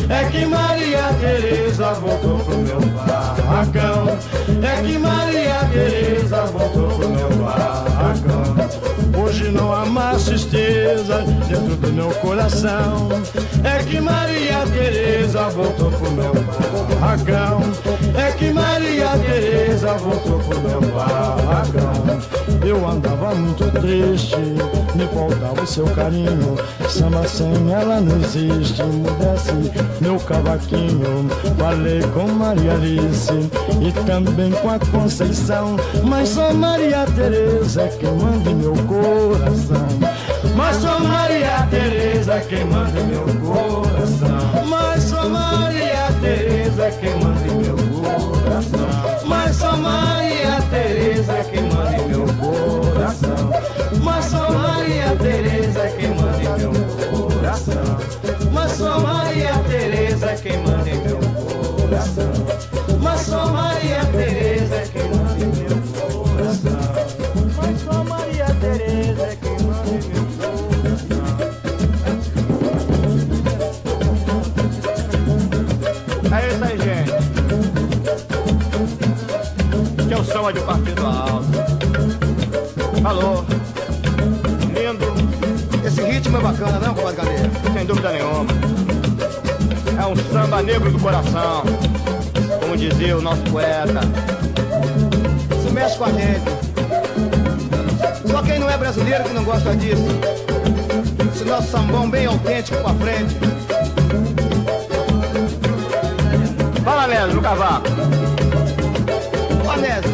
[0.08, 4.18] É que Maria Tereza voltou pro meu barracão.
[4.62, 8.54] É que Maria Tereza voltou pro meu barracão.
[9.22, 13.08] Hoje não há mais tristeza dentro do meu coração.
[13.64, 17.60] É que Maria Tereza voltou pro meu barracão.
[18.14, 21.93] É que Maria Tereza voltou pro meu barracão.
[22.66, 24.36] Eu andava muito triste,
[24.94, 26.56] me faltava o seu carinho.
[26.88, 29.52] Samba sem ela não existe, mudesse
[30.00, 31.28] meu cavaquinho.
[31.58, 33.32] Falei com Maria Alice
[33.80, 35.76] e também com a Conceição.
[36.04, 39.86] Mas só Maria Tereza é quem manda em meu coração.
[40.56, 44.64] Mas só Maria Tereza é quem manda em meu coração.
[44.68, 48.88] Mas só Maria Tereza é quem manda em meu coração.
[49.26, 50.23] Mas só Maria
[58.76, 62.32] só Maria Tereza é quem manda em meu coração.
[63.00, 65.76] Mas só Maria Tereza é quem manda em meu
[66.12, 66.80] coração.
[67.56, 70.24] Mas só Maria Tereza é quem manda em meu
[76.32, 77.12] É isso aí, gente.
[80.08, 81.46] Que é o samba de partido alto.
[83.02, 83.44] Falou.
[84.74, 85.14] Lindo.
[85.86, 87.28] Esse ritmo é bacana, não, compadre?
[87.72, 88.63] Sem dúvida nenhuma.
[90.14, 91.64] Um samba negro do coração.
[92.60, 94.00] Como dizia o nosso poeta.
[95.58, 96.42] Isso mexe com a gente.
[98.30, 100.06] Só quem não é brasileiro que não gosta disso.
[101.34, 103.34] Esse nosso sambão bem autêntico pra frente.
[106.84, 107.88] Fala, Nélio, no cavaco.
[109.66, 110.10] Ô, Anésio,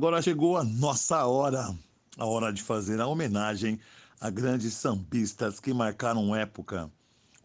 [0.00, 1.76] Agora chegou a nossa hora,
[2.16, 3.78] a hora de fazer a homenagem
[4.18, 6.90] a grandes sambistas que marcaram época.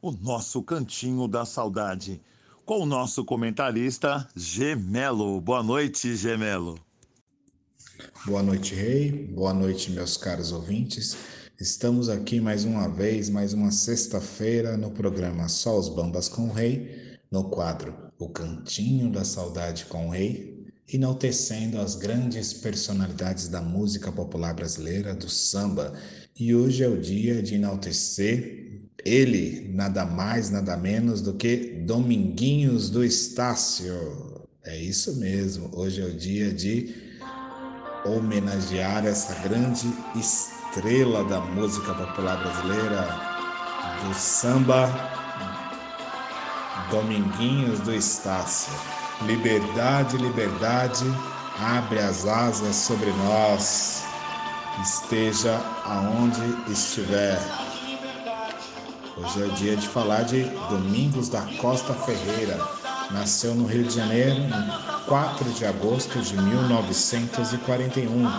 [0.01, 2.21] O nosso Cantinho da Saudade,
[2.65, 5.41] com o nosso comentarista Gemelo.
[5.41, 6.79] Boa noite, Gemelo.
[8.25, 9.11] Boa noite, Rei.
[9.11, 11.17] Boa noite, meus caros ouvintes.
[11.59, 16.53] Estamos aqui mais uma vez, mais uma sexta-feira, no programa Só os Bambas com o
[16.53, 20.54] Rei, no quadro O Cantinho da Saudade com o Rei,
[20.91, 25.93] enaltecendo as grandes personalidades da música popular brasileira, do samba.
[26.37, 28.65] E hoje é o dia de enaltecer
[29.03, 33.93] ele, nada mais, nada menos do que Dominguinhos do Estácio.
[34.63, 36.95] É isso mesmo, hoje é o dia de
[38.03, 43.07] homenagear essa grande estrela da música popular brasileira,
[44.07, 44.89] do samba,
[46.91, 48.94] Dominguinhos do Estácio.
[49.21, 51.05] Liberdade, liberdade,
[51.59, 54.03] abre as asas sobre nós,
[54.81, 57.39] esteja aonde estiver.
[59.17, 62.59] Hoje é o dia de falar de Domingos da Costa Ferreira.
[63.11, 68.29] Nasceu no Rio de Janeiro em 4 de agosto de 1941.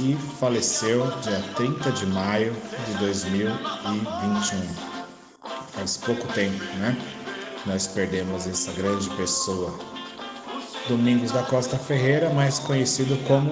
[0.00, 2.52] e faleceu dia 30 de maio
[2.84, 4.60] de 2021.
[5.72, 7.23] Faz pouco tempo, né?
[7.66, 9.72] Nós perdemos essa grande pessoa.
[10.86, 13.50] Domingos da Costa Ferreira, mais conhecido como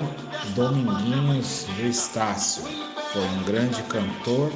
[0.55, 2.63] Dominguinhos do Estácio,
[3.11, 4.53] foi um grande cantor,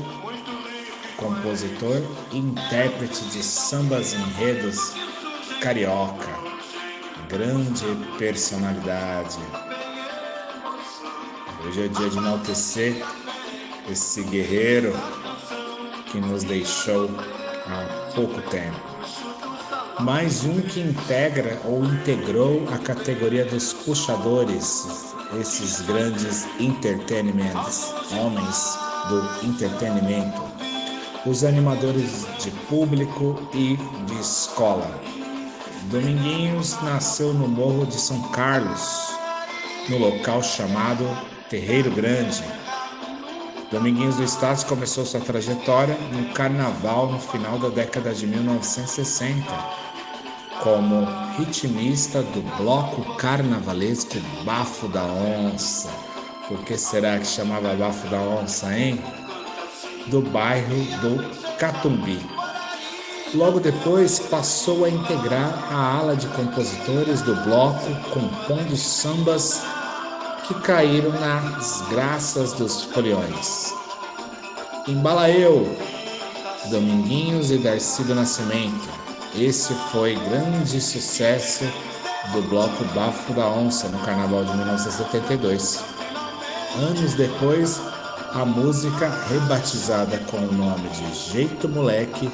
[1.16, 2.02] compositor
[2.32, 4.92] e intérprete de sambas enredos
[5.62, 6.28] carioca.
[7.30, 7.86] Grande
[8.18, 9.38] personalidade.
[11.64, 13.02] Hoje é dia de enaltecer
[13.90, 14.92] esse guerreiro
[16.12, 17.10] que nos deixou
[17.66, 18.95] há pouco tempo.
[20.00, 28.78] Mais um que integra ou integrou a categoria dos puxadores, esses grandes entertainments, homens
[29.08, 30.42] do entretenimento,
[31.24, 34.86] os animadores de público e de escola.
[35.84, 39.14] Dominguinhos nasceu no Morro de São Carlos,
[39.88, 41.04] no local chamado
[41.48, 42.44] Terreiro Grande.
[43.70, 49.85] Dominguinhos do Estácio começou sua trajetória no carnaval no final da década de 1960,
[50.66, 51.06] como
[51.38, 55.88] ritmista do bloco carnavalesco Bafo da Onça.
[56.48, 59.00] Por que será que chamava Bafo da Onça, hein?
[60.08, 62.18] Do bairro do Catumbi.
[63.32, 69.62] Logo depois passou a integrar a ala de compositores do bloco, compondo sambas
[70.48, 73.72] que caíram nas graças dos foliões.
[74.88, 75.78] Embala eu,
[76.70, 79.05] Dominguinhos e Darcy do Nascimento.
[79.38, 81.64] Esse foi grande sucesso
[82.32, 85.84] do bloco Bafo da Onça no Carnaval de 1972.
[86.76, 87.78] Anos depois,
[88.32, 92.30] a música, rebatizada com o nome de Jeito Moleque,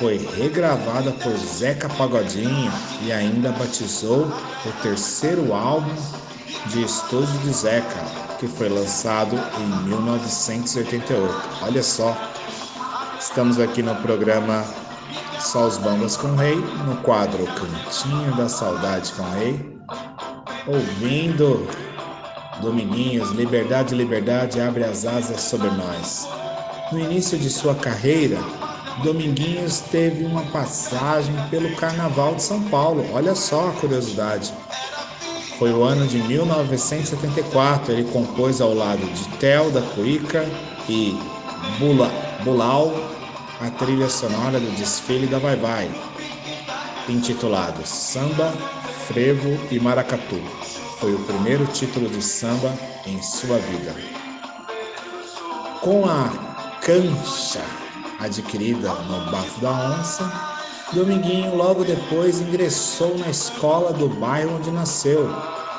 [0.00, 2.72] foi regravada por Zeca Pagodinho
[3.02, 4.26] e ainda batizou
[4.66, 5.94] o terceiro álbum
[6.66, 8.02] de estúdio de Zeca,
[8.40, 11.48] que foi lançado em 1988.
[11.62, 12.16] Olha só,
[13.20, 14.81] estamos aqui no programa
[15.42, 16.54] Só os Bambas com o Rei,
[16.86, 19.76] no quadro Cantinho da Saudade com o Rei,
[20.66, 21.68] ouvindo
[22.62, 26.28] Dominguinhos, Liberdade, Liberdade abre as asas sobre nós.
[26.92, 28.38] No início de sua carreira,
[29.02, 33.04] Dominguinhos teve uma passagem pelo Carnaval de São Paulo.
[33.12, 34.54] Olha só a curiosidade.
[35.58, 37.92] Foi o ano de 1974.
[37.92, 40.46] Ele compôs ao lado de Tel da Cuica
[40.88, 41.18] e
[41.78, 42.10] Bula,
[42.44, 42.92] Bulau
[43.62, 45.88] a trilha sonora do desfile da Vai Vai,
[47.08, 48.52] intitulado Samba,
[49.06, 50.42] Frevo e Maracatu.
[50.98, 52.74] Foi o primeiro título de samba
[53.06, 53.94] em sua vida.
[55.80, 56.28] Com a
[56.80, 57.64] cancha
[58.18, 60.52] adquirida no Bafo da Onça,
[60.92, 65.30] Dominguinho logo depois ingressou na escola do bairro onde nasceu,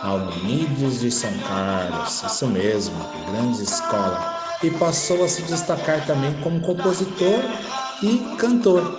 [0.02, 2.96] a Unidos de São Carlos, isso mesmo,
[3.30, 7.40] grande escola, e passou a se destacar também como compositor
[8.02, 8.98] e cantor.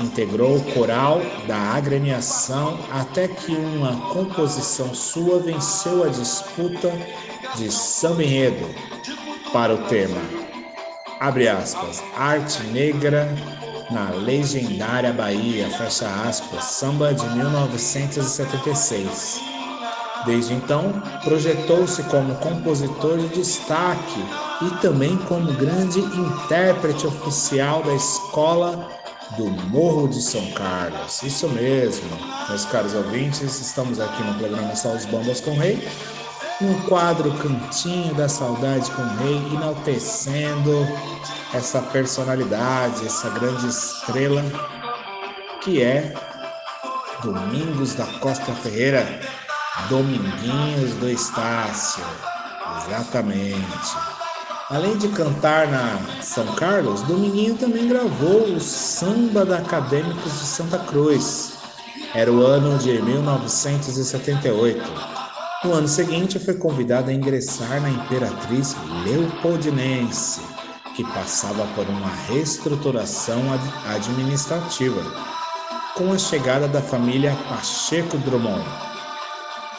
[0.00, 6.90] Integrou o coral da agremiação até que uma composição sua venceu a disputa
[7.56, 8.66] de samba enredo
[9.52, 10.40] para o tema
[11.20, 13.28] abre aspas, arte negra
[13.90, 19.49] na legendária Bahia, fecha aspas, samba de 1976.
[20.26, 24.24] Desde então, projetou-se como compositor de destaque
[24.62, 28.88] e também como grande intérprete oficial da escola
[29.36, 31.22] do Morro de São Carlos.
[31.22, 32.10] Isso mesmo,
[32.48, 35.06] meus caros ouvintes, estamos aqui no programa Só os
[35.40, 35.82] com Rei
[36.60, 40.86] no quadro Cantinho da Saudade com o Rei, enaltecendo
[41.54, 44.42] essa personalidade, essa grande estrela
[45.62, 46.12] que é
[47.22, 49.20] Domingos da Costa Ferreira,
[49.88, 52.04] Dominguinhos do Estácio.
[52.86, 53.96] Exatamente.
[54.68, 60.78] Além de cantar na São Carlos, Dominguinho também gravou o Samba da Acadêmicos de Santa
[60.78, 61.52] Cruz.
[62.14, 64.92] Era o ano de 1978.
[65.64, 70.40] No ano seguinte, foi convidado a ingressar na Imperatriz Leopoldinense,
[70.96, 73.42] que passava por uma reestruturação
[73.86, 75.02] administrativa,
[75.94, 78.89] com a chegada da família Pacheco Drummond.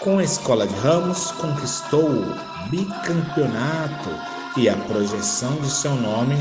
[0.02, 4.10] Com a Escola de Ramos, conquistou o bicampeonato
[4.58, 6.34] e a projeção de seu nome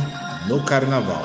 [0.48, 1.22] no Carnaval.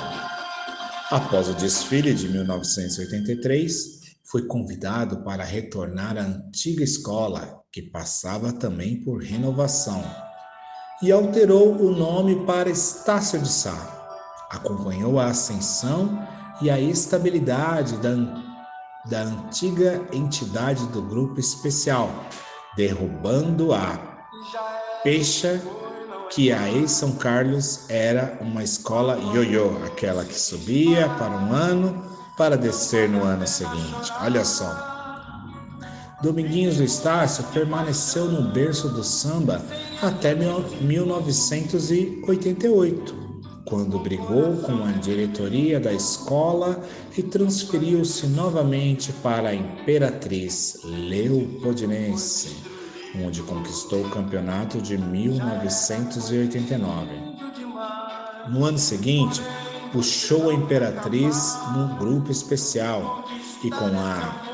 [1.10, 9.00] Após o desfile de 1983, foi convidado para retornar à antiga escola, que passava também
[9.02, 10.04] por renovação,
[11.02, 14.46] e alterou o nome para Estácio de Sá.
[14.52, 16.22] Acompanhou a ascensão
[16.62, 18.14] e a estabilidade da,
[19.08, 22.10] da antiga entidade do Grupo Especial,
[22.76, 23.97] derrubando-a
[25.03, 25.62] Peixa
[26.32, 32.03] que a ex-São Carlos era uma escola ioiô, aquela que subia para um ano
[32.38, 34.12] para descer no ano seguinte.
[34.22, 34.93] Olha só.
[36.22, 39.62] Dominguinhos do Estácio permaneceu no berço do samba
[40.01, 43.24] até 1988,
[43.66, 46.80] quando brigou com a diretoria da escola
[47.18, 52.55] e transferiu-se novamente para a Imperatriz Leopoldinense,
[53.20, 57.09] onde conquistou o campeonato de 1989.
[58.49, 59.41] No ano seguinte,
[59.91, 63.26] puxou a Imperatriz no grupo especial
[63.63, 64.53] e com a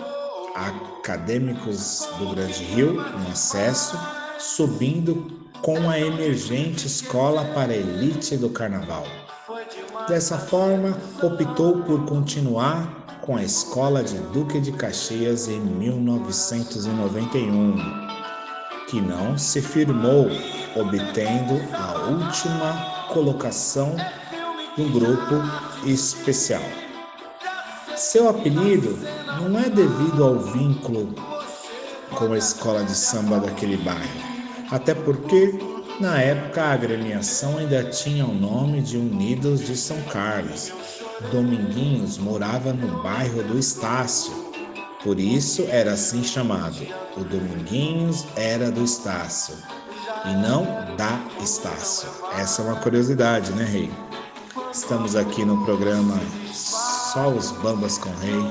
[0.55, 3.99] Acadêmicos do Grande Rio no acesso,
[4.39, 9.05] subindo com a emergente escola para a elite do carnaval.
[10.07, 17.75] Dessa forma, optou por continuar com a escola de Duque de Caxias em 1991,
[18.89, 20.25] que não se firmou,
[20.75, 23.95] obtendo a última colocação
[24.77, 25.35] no grupo
[25.85, 26.63] especial.
[27.95, 28.97] Seu apelido
[29.39, 31.13] não é devido ao vínculo
[32.15, 34.30] com a escola de samba daquele bairro,
[34.71, 35.59] até porque
[35.99, 40.71] na época a agremiação ainda tinha o nome de Unidos de São Carlos.
[41.31, 44.33] Dominguinhos morava no bairro do Estácio,
[45.03, 46.77] por isso era assim chamado.
[47.17, 49.55] O Dominguinhos era do Estácio
[50.25, 50.63] e não
[50.95, 52.09] da Estácio.
[52.37, 53.91] Essa é uma curiosidade, né, Rei?
[54.71, 56.17] Estamos aqui no programa
[56.53, 58.41] Só os Bambas com Rei,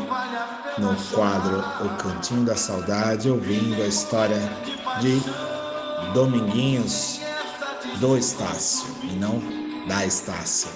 [0.78, 4.38] no quadro O Cantinho da Saudade, ouvindo a história
[5.00, 5.20] de
[6.14, 7.20] Dominguinhos
[8.00, 9.40] do Estácio e não
[9.86, 10.68] da Estácio.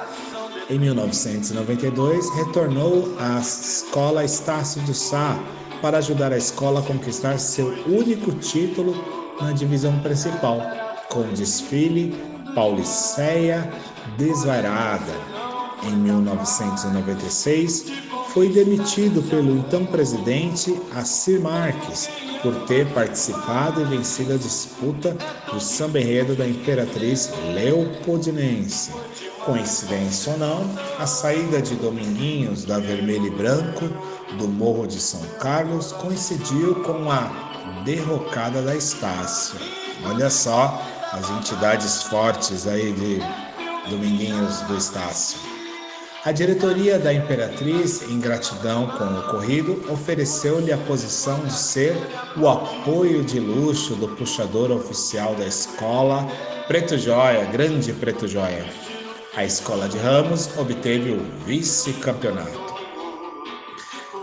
[0.70, 5.38] em 1992, retornou à escola Estácio do Sá
[5.82, 8.94] para ajudar a escola a conquistar seu único título
[9.40, 10.60] na divisão principal,
[11.08, 12.14] com o desfile
[12.54, 13.72] Pauliceia
[14.16, 15.12] Desvairada.
[15.82, 17.86] Em 1996,
[18.32, 22.08] foi demitido pelo então presidente Assir Marques
[22.42, 25.16] por ter participado e vencido a disputa
[25.52, 28.92] do samba enredo da Imperatriz Leopoldinense.
[29.44, 33.88] Coincidência ou não, a saída de Dominguinhos da Vermelho e Branco
[34.38, 39.58] do Morro de São Carlos coincidiu com a derrocada da Estácio.
[40.04, 40.80] Olha só
[41.12, 43.18] as entidades fortes aí de
[43.90, 45.49] Dominguinhos do Estácio.
[46.22, 51.96] A diretoria da Imperatriz, em gratidão com o ocorrido, ofereceu-lhe a posição de ser
[52.36, 56.28] o apoio de luxo do puxador oficial da escola,
[56.68, 58.66] Preto Joia, Grande Preto Joia.
[59.34, 62.74] A escola de Ramos obteve o vice-campeonato.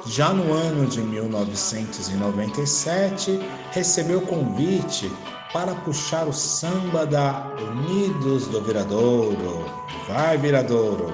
[0.06, 3.40] Já no ano de 1997,
[3.72, 5.12] recebeu convite
[5.52, 9.66] para puxar o samba da Unidos do Viradouro.
[10.08, 11.12] Vai, Viradouro!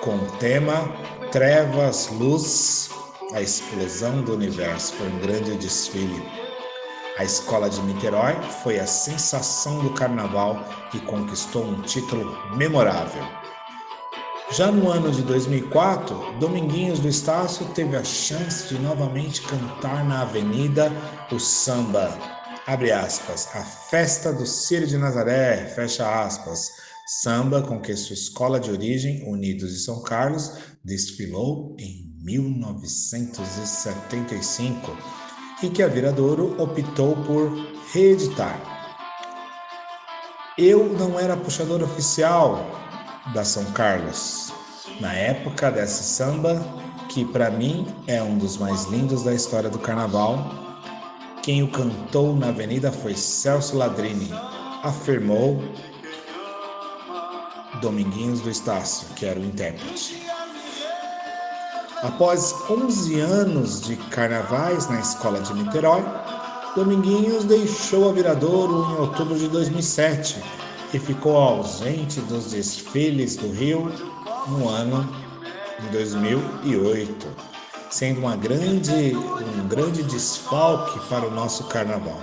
[0.00, 0.94] Com o tema
[1.30, 2.90] Trevas, Luz,
[3.32, 4.94] a explosão do universo.
[4.94, 6.22] Foi um grande desfile.
[7.18, 13.22] A escola de Niterói foi a sensação do carnaval e conquistou um título memorável.
[14.52, 20.22] Já no ano de 2004, Dominguinhos do Estácio teve a chance de novamente cantar na
[20.22, 20.90] avenida
[21.30, 22.18] o samba,
[22.66, 26.79] abre aspas, a festa do Círio de Nazaré, fecha aspas,
[27.12, 30.52] Samba com que sua escola de origem, Unidos de São Carlos,
[30.84, 34.96] desfilou em 1975
[35.60, 37.50] e que a Viradouro optou por
[37.92, 38.62] reeditar.
[40.56, 42.64] Eu não era puxador oficial
[43.34, 44.52] da São Carlos
[45.00, 46.64] na época dessa samba,
[47.08, 50.48] que para mim é um dos mais lindos da história do carnaval.
[51.42, 54.30] Quem o cantou na avenida foi Celso Ladrini,
[54.84, 55.60] afirmou
[57.80, 60.22] Dominguinhos do Estácio, que era o intérprete.
[62.02, 66.02] Após 11 anos de carnavais na escola de Niterói,
[66.74, 70.42] Dominguinhos deixou a Viradouro em outubro de 2007
[70.94, 73.92] e ficou ausente dos desfiles do Rio
[74.48, 75.08] no ano
[75.80, 77.26] de 2008,
[77.90, 82.20] sendo uma grande, um grande desfalque para o nosso carnaval.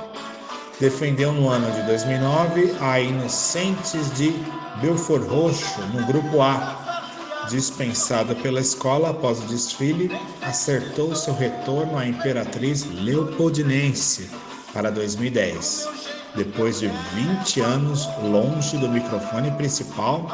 [0.79, 4.31] Defendeu no ano de 2009 a Inocentes de
[4.79, 7.47] Belfort Roxo no grupo A.
[7.49, 10.11] Dispensada pela escola após o desfile,
[10.43, 14.29] acertou seu retorno à Imperatriz Leopoldinense
[14.71, 15.89] para 2010.
[16.35, 20.27] Depois de 20 anos longe do microfone principal,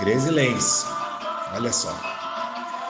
[0.00, 0.86] Gresilense.
[1.54, 1.94] Olha só.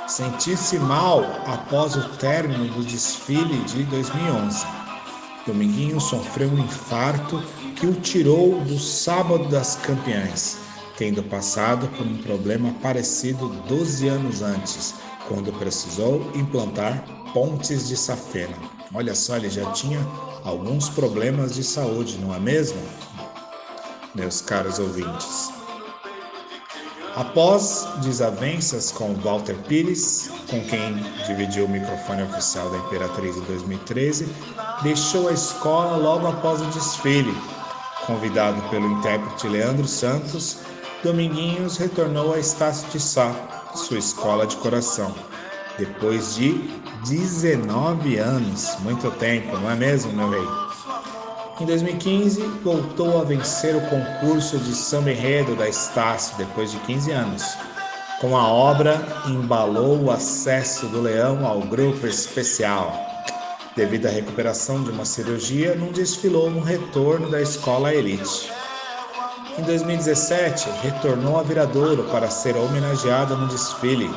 [0.07, 4.84] Sentir-se mal após o término do desfile de 2011.
[5.47, 7.43] Dominguinhos sofreu um infarto
[7.77, 10.59] que o tirou do sábado das campeãs,
[10.97, 14.95] tendo passado por um problema parecido 12 anos antes,
[15.29, 18.57] quando precisou implantar pontes de safena.
[18.95, 19.99] Olha só, ele já tinha
[20.45, 22.81] alguns problemas de saúde, não é mesmo?
[24.15, 25.54] Meus caros ouvintes.
[27.17, 30.97] Após desavenças com Walter Pires, com quem
[31.27, 34.29] dividiu o microfone oficial da Imperatriz em 2013,
[34.83, 37.33] deixou a escola logo após o desfile.
[38.05, 40.59] Convidado pelo intérprete Leandro Santos,
[41.05, 43.33] Dominguinhos retornou a Estácio de Sá,
[43.77, 45.15] sua escola de coração,
[45.79, 46.53] depois de
[47.07, 48.77] 19 anos.
[48.81, 50.74] Muito tempo, não é mesmo, meu rei?
[51.61, 57.13] Em 2015, voltou a vencer o concurso de samba enredo da Estácio depois de 15
[57.13, 57.45] anos.
[58.21, 62.93] Com a obra, embalou o acesso do Leão ao grupo especial.
[63.77, 68.51] Devido à recuperação de uma cirurgia, não desfilou no retorno da escola elite.
[69.57, 74.11] Em 2017, retornou a Viradouro para ser homenageada no desfile,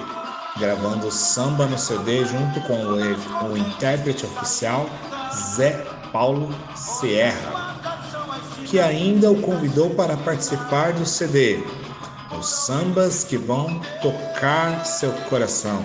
[0.58, 4.90] gravando samba no CD junto com o, o intérprete oficial
[5.56, 7.76] Zé Paulo Sierra,
[8.66, 11.64] que ainda o convidou para participar do CD
[12.38, 15.84] Os Sambas que Vão Tocar Seu Coração,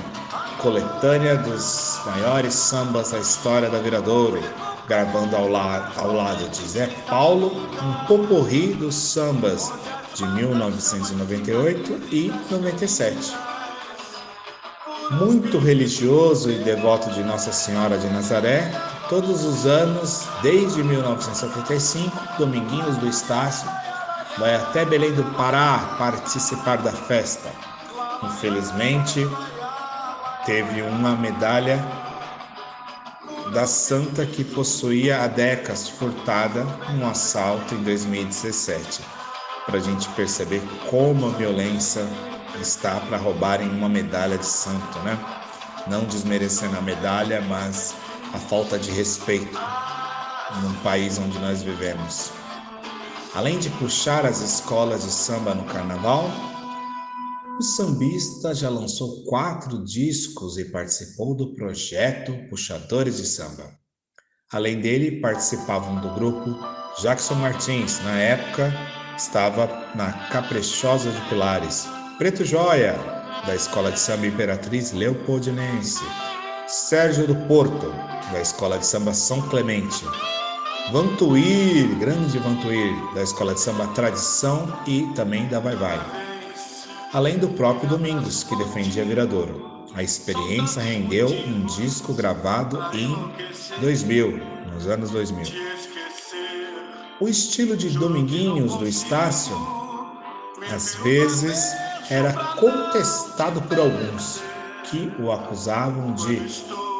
[0.60, 4.40] coletânea dos maiores sambas da história da Viradouro,
[4.86, 7.52] gravando ao, la ao lado de Zé Paulo
[7.82, 9.72] um poporri dos sambas
[10.14, 13.34] de 1998 e 97.
[15.12, 18.72] Muito religioso e devoto de Nossa Senhora de Nazaré,
[19.12, 23.68] todos os anos, desde 1975, Dominguinhos do Estácio
[24.38, 27.52] vai até Belém do Pará participar da festa.
[28.22, 29.20] Infelizmente,
[30.46, 31.78] teve uma medalha
[33.52, 39.02] da santa que possuía há décadas furtada num assalto em 2017.
[39.66, 42.08] Para a gente perceber como a violência
[42.58, 45.18] está para roubarem uma medalha de santo, né?
[45.86, 47.94] Não desmerecendo a medalha, mas
[48.32, 49.58] a falta de respeito
[50.62, 52.30] num país onde nós vivemos.
[53.34, 56.30] Além de puxar as escolas de samba no carnaval,
[57.58, 63.70] o sambista já lançou quatro discos e participou do projeto Puxadores de Samba.
[64.50, 66.58] Além dele, participavam do grupo
[67.00, 68.72] Jackson Martins, na época
[69.16, 71.86] estava na Caprichosa de Pilares,
[72.18, 72.94] Preto Joia,
[73.46, 76.04] da Escola de Samba Imperatriz Leopoldinense,
[76.66, 77.92] Sérgio do Porto,
[78.32, 80.04] da Escola de Samba São Clemente,
[80.90, 86.22] Vantuir, grande Vantuir, da Escola de Samba Tradição e também da Vai Vai
[87.12, 89.84] além do próprio Domingos, que defendia Viradouro.
[89.94, 93.14] A experiência rendeu um disco gravado em
[93.80, 94.40] 2000,
[94.72, 95.44] nos anos 2000.
[97.20, 99.54] O estilo de Dominguinhos do Estácio,
[100.74, 101.72] às vezes,
[102.08, 104.40] era contestado por alguns,
[104.84, 106.36] que o acusavam de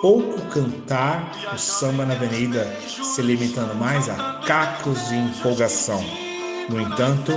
[0.03, 6.05] pouco cantar o samba na avenida, se limitando mais a cacos de empolgação.
[6.69, 7.33] No entanto,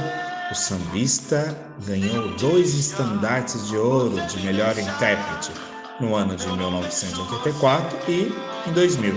[0.52, 1.56] o sambista
[1.86, 5.52] ganhou dois estandartes de ouro de melhor intérprete
[6.00, 8.34] no ano de 1984 e
[8.68, 9.14] em 2000.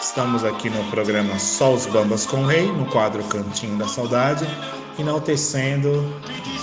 [0.00, 4.46] Estamos aqui no programa Só os Bambas com o Rei, no quadro Cantinho da Saudade,
[4.98, 6.14] enaltecendo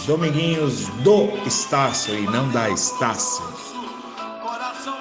[0.07, 3.70] Dominguinhos do Estácio e não da Estácio.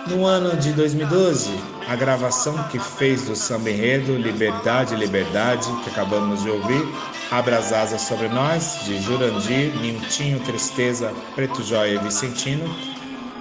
[0.07, 1.51] No ano de 2012,
[1.87, 6.83] a gravação que fez do samba enredo Liberdade, Liberdade, que acabamos de ouvir,
[7.31, 12.65] Abra as Asas Sobre Nós, de Jurandir, Niltinho, Tristeza, Preto Jóia e Vicentino,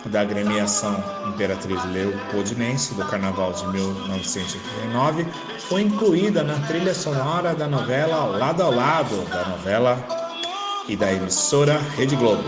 [0.06, 5.26] da agremiação Imperatriz Leopoldinense, do Carnaval de 1989,
[5.70, 9.98] foi incluída na trilha sonora da novela Lado ao Lado, da novela
[10.88, 12.44] e da emissora Rede Globo.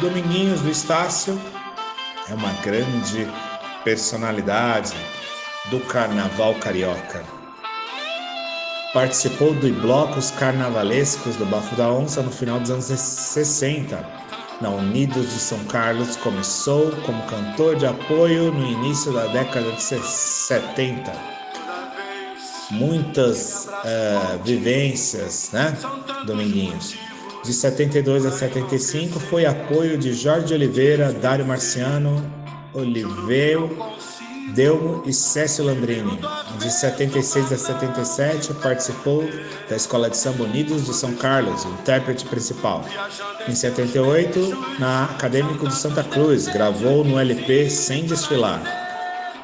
[0.00, 1.38] Dominguinhos do Estácio
[2.28, 3.28] é uma grande
[3.84, 4.94] personalidade
[5.70, 7.22] do carnaval carioca.
[8.92, 14.24] Participou de blocos carnavalescos do Bafo da Onça no final dos anos 60.
[14.60, 19.82] Na Unidos de São Carlos, começou como cantor de apoio no início da década de
[19.82, 21.12] 70.
[22.70, 25.76] Muitas uh, vivências, né,
[26.24, 26.94] Dominguinhos?
[27.44, 32.24] De 72 a 75 foi apoio de Jorge Oliveira, Dário Marciano,
[32.72, 33.76] Oliveiro,
[34.54, 36.18] Delmo e Cécio Landrini.
[36.58, 39.28] De 76 a 77 participou
[39.68, 42.82] da Escola de Samba Unidos de São Carlos, intérprete principal.
[43.46, 48.62] Em 78, na Acadêmico de Santa Cruz, gravou no LP Sem Desfilar.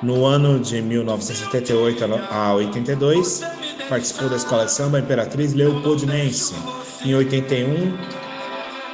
[0.03, 3.43] No ano de 1978 a 82,
[3.91, 6.55] participou da Escola de Samba Imperatriz Leopoldinense.
[7.03, 7.97] Em 81,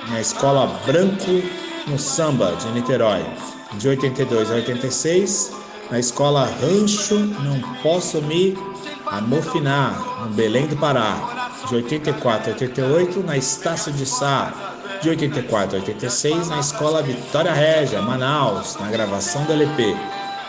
[0.09, 1.43] na Escola Branco
[1.89, 3.25] no Samba de Niterói.
[3.79, 5.53] De 82 a 86,
[5.91, 8.57] na Escola Rancho Não Posso Me
[9.07, 11.51] Amofinar, no Belém do Pará.
[11.69, 14.53] De 84 a 88, na Estácio de Sá.
[15.03, 19.97] De 84 a 86, na Escola Vitória Régia, Manaus, na gravação do LP.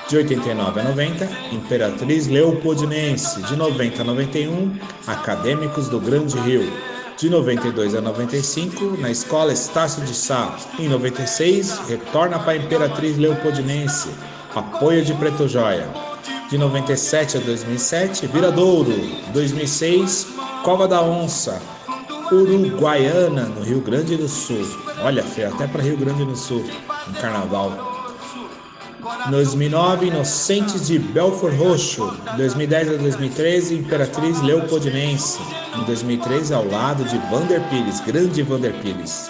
[0.08, 3.42] De 89 a 90, Imperatriz Leopoldinense.
[3.42, 4.78] De 90 a 91,
[5.08, 6.97] Acadêmicos do Grande Rio.
[7.18, 10.56] De 92 a 95, na Escola Estácio de Sá.
[10.78, 14.10] Em 96, retorna para a Imperatriz Leopoldinense.
[14.54, 15.90] Apoio de Preto Joia.
[16.48, 18.94] De 97 a 2007, Viradouro.
[19.34, 20.28] 2006,
[20.64, 21.60] Cova da Onça.
[22.32, 24.68] Uruguaiana, no Rio Grande do Sul.
[25.02, 26.64] Olha, foi até para Rio Grande do Sul,
[27.08, 27.97] no carnaval.
[29.30, 32.18] 2009, Inocentes de Belfort Roxo.
[32.38, 35.40] 2010 a 2013, Imperatriz Leopoldinense.
[35.76, 39.30] Em 2013, ao lado de Vander Pires, grande Vander Pires.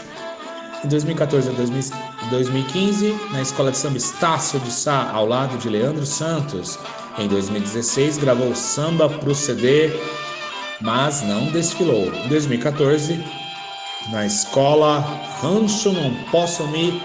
[0.85, 6.05] Em 2014 a 2015, na Escola de Samba Estácio de Sá, ao lado de Leandro
[6.05, 6.77] Santos.
[7.17, 9.91] Em 2016, gravou samba pro CD,
[10.79, 12.13] mas não desfilou.
[12.13, 13.23] Em 2014,
[14.11, 14.99] na Escola
[15.41, 17.01] Rancho Não Posso Me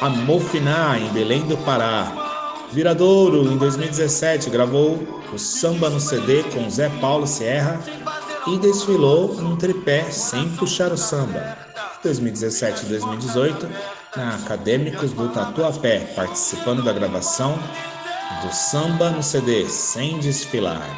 [0.00, 2.29] Amofinar, em Belém do Pará.
[2.72, 5.00] Viradouro, em 2017, gravou
[5.32, 7.80] o Samba no CD com Zé Paulo Sierra
[8.46, 11.58] e desfilou um tripé sem puxar o samba.
[12.04, 13.68] 2017 e 2018,
[14.16, 17.58] na Acadêmicos do Tatuapé, participando da gravação
[18.40, 20.88] do Samba no CD, sem desfilar.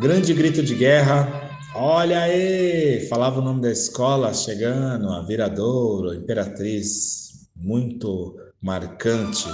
[0.00, 3.06] Grande grito de guerra, olha aí!
[3.08, 9.48] Falava o nome da escola chegando, a Viradouro, a Imperatriz, muito marcante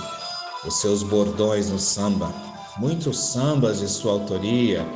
[0.64, 2.32] os seus bordões no samba.
[2.76, 4.86] Muitos sambas de sua autoria,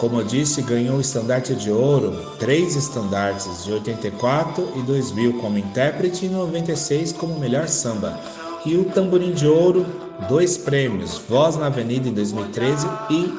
[0.00, 5.58] como eu disse, ganhou o estandarte de ouro, três estandartes de 84 e 2000 como
[5.58, 8.18] intérprete e 96 como melhor samba.
[8.64, 9.84] E o tamborim de ouro,
[10.26, 13.38] dois prêmios, Voz na Avenida em 2013 e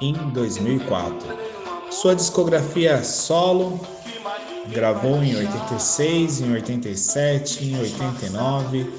[0.00, 1.18] em 2004.
[1.90, 3.78] Sua discografia solo
[4.68, 8.90] gravou em 86, em 87, em 89,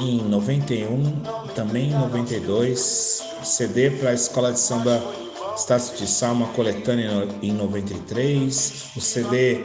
[0.00, 1.20] em 91,
[1.54, 5.02] também em 92, CD para a Escola de Samba
[5.56, 9.64] Estácio de Salma coletânea em 93, o CD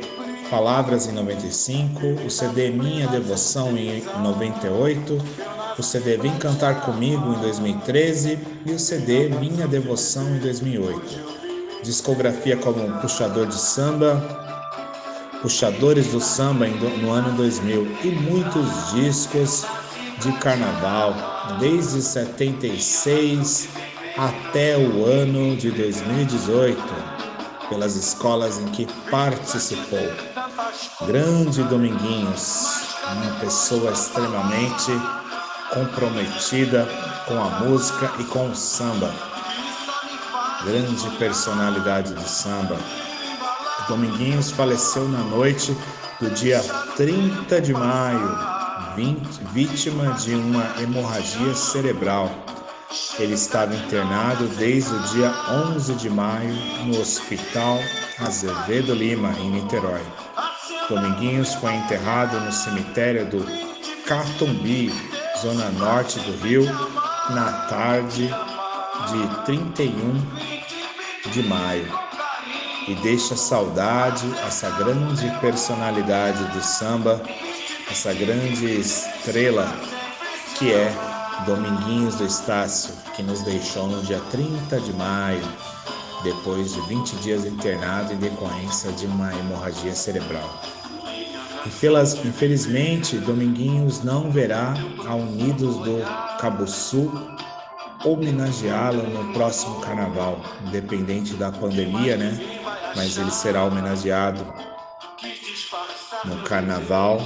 [0.49, 5.17] Palavras em 95, o CD Minha Devoção em 98,
[5.77, 11.81] o CD Vem Cantar Comigo em 2013 e o CD Minha Devoção em 2008.
[11.83, 14.21] Discografia como Puxador de Samba,
[15.41, 19.65] Puxadores do Samba no ano 2000 e muitos discos
[20.19, 21.15] de carnaval
[21.59, 23.69] desde 76
[24.17, 26.81] até o ano de 2018,
[27.69, 30.11] pelas escolas em que participou.
[31.07, 32.67] Grande Dominguinhos,
[33.13, 34.91] uma pessoa extremamente
[35.73, 36.87] comprometida
[37.25, 39.13] com a música e com o samba.
[40.65, 42.77] Grande personalidade de samba.
[43.87, 45.75] Dominguinhos faleceu na noite
[46.19, 46.61] do dia
[46.97, 48.58] 30 de maio,
[49.53, 52.29] vítima de uma hemorragia cerebral
[53.19, 55.31] ele estava internado desde o dia
[55.75, 57.77] 11 de maio no Hospital
[58.19, 60.01] Azevedo Lima, em Niterói.
[60.89, 63.45] Dominguinhos foi enterrado no cemitério do
[64.07, 64.91] Catumbi,
[65.39, 66.65] zona norte do Rio,
[67.29, 68.27] na tarde
[69.07, 71.87] de 31 de maio.
[72.87, 77.21] E deixa saudade essa grande personalidade do samba,
[77.89, 79.67] essa grande estrela
[80.57, 80.93] que é
[81.45, 85.41] Dominguinhos do Estácio, que nos deixou no dia 30 de maio,
[86.23, 90.61] depois de 20 dias internado em decorrência de uma hemorragia cerebral.
[92.25, 94.73] Infelizmente, Dominguinhos não verá
[95.07, 96.01] a Unidos do
[96.39, 97.11] Cabuçu
[98.03, 102.37] homenageá-lo no próximo carnaval, independente da pandemia, né?
[102.95, 104.45] Mas ele será homenageado
[106.25, 107.21] no carnaval,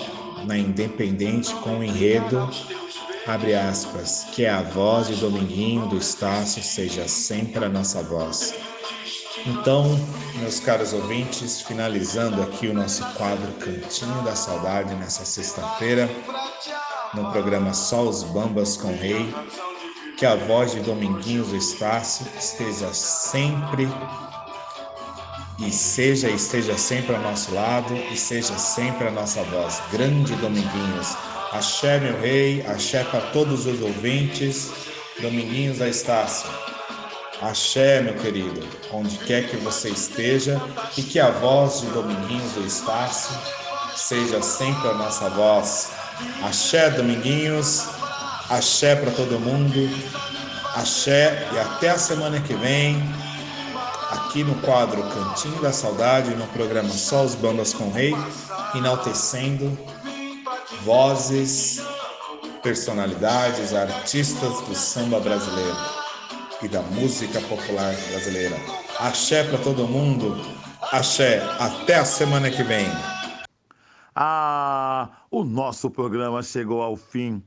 [0.45, 2.49] na Independente, com o enredo
[3.25, 8.53] abre aspas, que a voz de Dominguinho do Estácio seja sempre a nossa voz.
[9.45, 9.97] Então,
[10.39, 16.09] meus caros ouvintes, finalizando aqui o nosso quadro Cantinho da Saudade nessa sexta-feira,
[17.13, 19.33] no programa Só os Bambas com Rei,
[20.17, 23.87] que a voz de Dominguinhos do Estácio esteja sempre
[25.59, 29.81] e seja e esteja sempre ao nosso lado e seja sempre a nossa voz.
[29.91, 31.15] Grande Dominguinhos,
[31.53, 34.71] Axé, meu rei, axé para todos os ouvintes
[35.21, 36.49] Dominguinhos da Estácio.
[37.39, 40.59] Axé, meu querido, onde quer que você esteja,
[40.97, 43.37] e que a voz de Dominguinhos do Estácio
[43.95, 45.91] seja sempre a nossa voz.
[46.41, 47.85] Axé, Dominguinhos,
[48.49, 49.89] axé para todo mundo,
[50.75, 52.99] axé e até a semana que vem,
[54.13, 58.13] aqui no quadro Cantinho da Saudade, no programa Só os Bandas com Rei,
[58.75, 59.77] enaltecendo
[60.83, 61.81] vozes,
[62.61, 65.77] personalidades, artistas do samba brasileiro
[66.61, 68.55] e da música popular brasileira.
[68.99, 70.37] Axé para todo mundo,
[70.91, 72.87] axé, até a semana que vem.
[74.15, 77.41] Ah, o nosso programa chegou ao fim,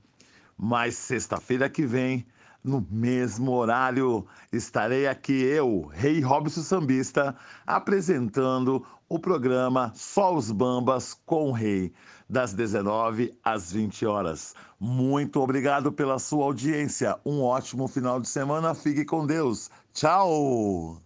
[0.58, 2.26] mas sexta-feira que vem,
[2.66, 11.14] no mesmo horário, estarei aqui eu, Rei Robson Sambista, apresentando o programa Só os Bambas
[11.24, 11.92] com o Rei,
[12.28, 14.54] das 19 às 20 horas.
[14.80, 17.16] Muito obrigado pela sua audiência.
[17.24, 18.74] Um ótimo final de semana.
[18.74, 19.70] Fique com Deus.
[19.94, 21.05] Tchau!